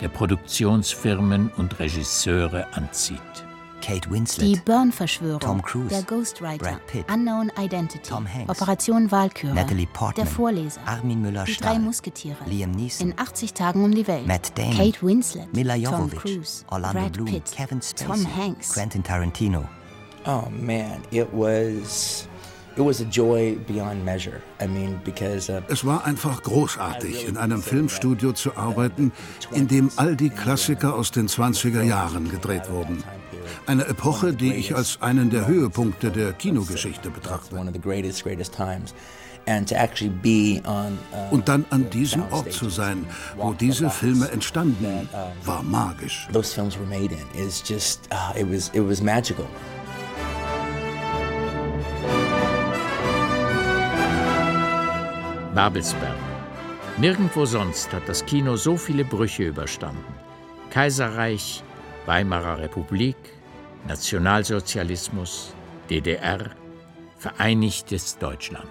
[0.00, 3.45] der Produktionsfirmen und Regisseure anzieht.
[3.86, 4.48] Kate Winslet.
[4.48, 5.38] Die Burn-Verschwörung.
[5.38, 5.90] Tom Cruise.
[5.90, 6.58] Der Ghostwriter.
[6.58, 7.04] Brad Pitt.
[7.08, 8.02] Unknown Identity.
[8.08, 8.50] Tom Hanks.
[8.50, 9.54] Operation Walküre.
[9.54, 10.26] Natalie Portman.
[10.26, 10.80] Der Vorleser.
[10.86, 11.78] Armin Die drei.
[11.78, 12.36] Musketiere.
[12.46, 13.10] Liam Neeson.
[13.10, 14.26] In 80 Tagen um die Welt.
[14.26, 14.76] Matt Damon.
[14.76, 15.54] Kate Winslet.
[15.54, 16.18] Mila Tom Jovovich.
[16.18, 16.64] Cruise.
[16.68, 17.26] Orlando Brad Bloom.
[17.26, 17.52] Pitt.
[17.52, 18.06] Kevin Spacey.
[18.06, 18.72] Tom Hanks.
[18.72, 19.68] Quentin Tarantino.
[20.26, 22.26] Oh man, it was
[22.76, 24.42] it was a joy beyond measure.
[24.60, 29.12] I mean, because uh, Es war einfach großartig, in einem Filmstudio zu arbeiten,
[29.52, 33.04] in dem all die Klassiker aus den 20er Jahren gedreht wurden.
[33.66, 37.56] Eine Epoche, die ich als einen der Höhepunkte der Kinogeschichte betrachte.
[37.56, 38.94] one of the greatest, greatest times.
[39.48, 43.90] And to actually be on uh, Und dann an diesem Ort zu sein, wo diese
[43.90, 45.08] Filme entstanden,
[45.44, 46.26] war magisch.
[48.10, 49.46] uh, it was it was magical.
[55.54, 56.16] Babelsberg.
[56.98, 60.04] Nirgendwo sonst hat das Kino so viele Brüche überstanden.
[60.70, 61.62] Kaiserreich,
[62.06, 63.16] Weimarer Republik,
[63.86, 65.54] Nationalsozialismus,
[65.88, 66.50] DDR,
[67.18, 68.66] Vereinigtes Deutschland.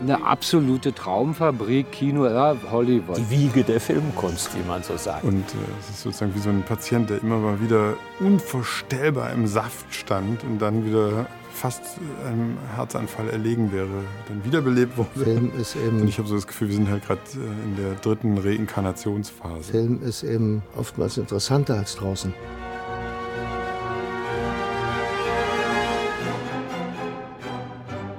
[0.00, 3.18] Eine absolute Traumfabrik, Kino, ja, Hollywood.
[3.18, 5.22] Die Wiege der Filmkunst, wie man so sagt.
[5.22, 9.46] Und äh, es ist sozusagen wie so ein Patient, der immer mal wieder unvorstellbar im
[9.46, 11.82] Saft stand und dann wieder fast
[12.26, 13.86] einem Herzanfall erlegen wäre,
[14.26, 15.24] dann wiederbelebt wurde.
[15.24, 17.76] Film ist eben- und ich habe so das Gefühl, wir sind halt gerade äh, in
[17.76, 19.70] der dritten Reinkarnationsphase.
[19.70, 22.34] Film ist eben oftmals interessanter als draußen.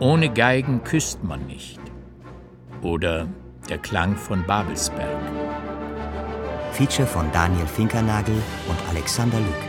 [0.03, 1.79] Ohne Geigen küsst man nicht.
[2.81, 3.25] Oder
[3.69, 5.07] der Klang von Babelsberg.
[6.73, 8.35] Feature von Daniel Finkernagel
[8.67, 9.63] und Alexander Lück.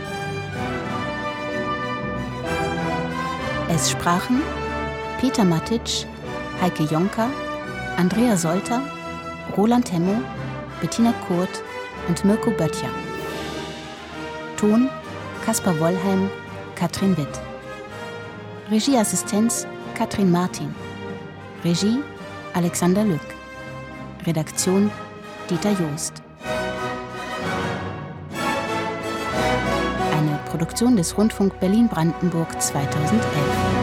[3.69, 4.41] Es sprachen
[5.21, 6.05] Peter Matic,
[6.61, 7.29] Heike Jonker,
[7.95, 8.81] Andrea Solter,
[9.55, 10.21] Roland Hemmo,
[10.81, 11.63] Bettina Kurt
[12.09, 12.89] und Mirko Böttcher.
[14.57, 14.89] Ton
[15.45, 16.29] Kaspar Wollheim,
[16.75, 17.39] Katrin Witt.
[18.69, 19.65] Regieassistenz
[19.95, 20.75] Katrin Martin.
[21.63, 22.03] Regie
[22.53, 23.21] Alexander Lück.
[24.27, 24.91] Redaktion
[25.49, 26.21] Dieter Joost.
[30.11, 33.74] Eine Produktion des Rundfunk Berlin-Brandenburg 2011.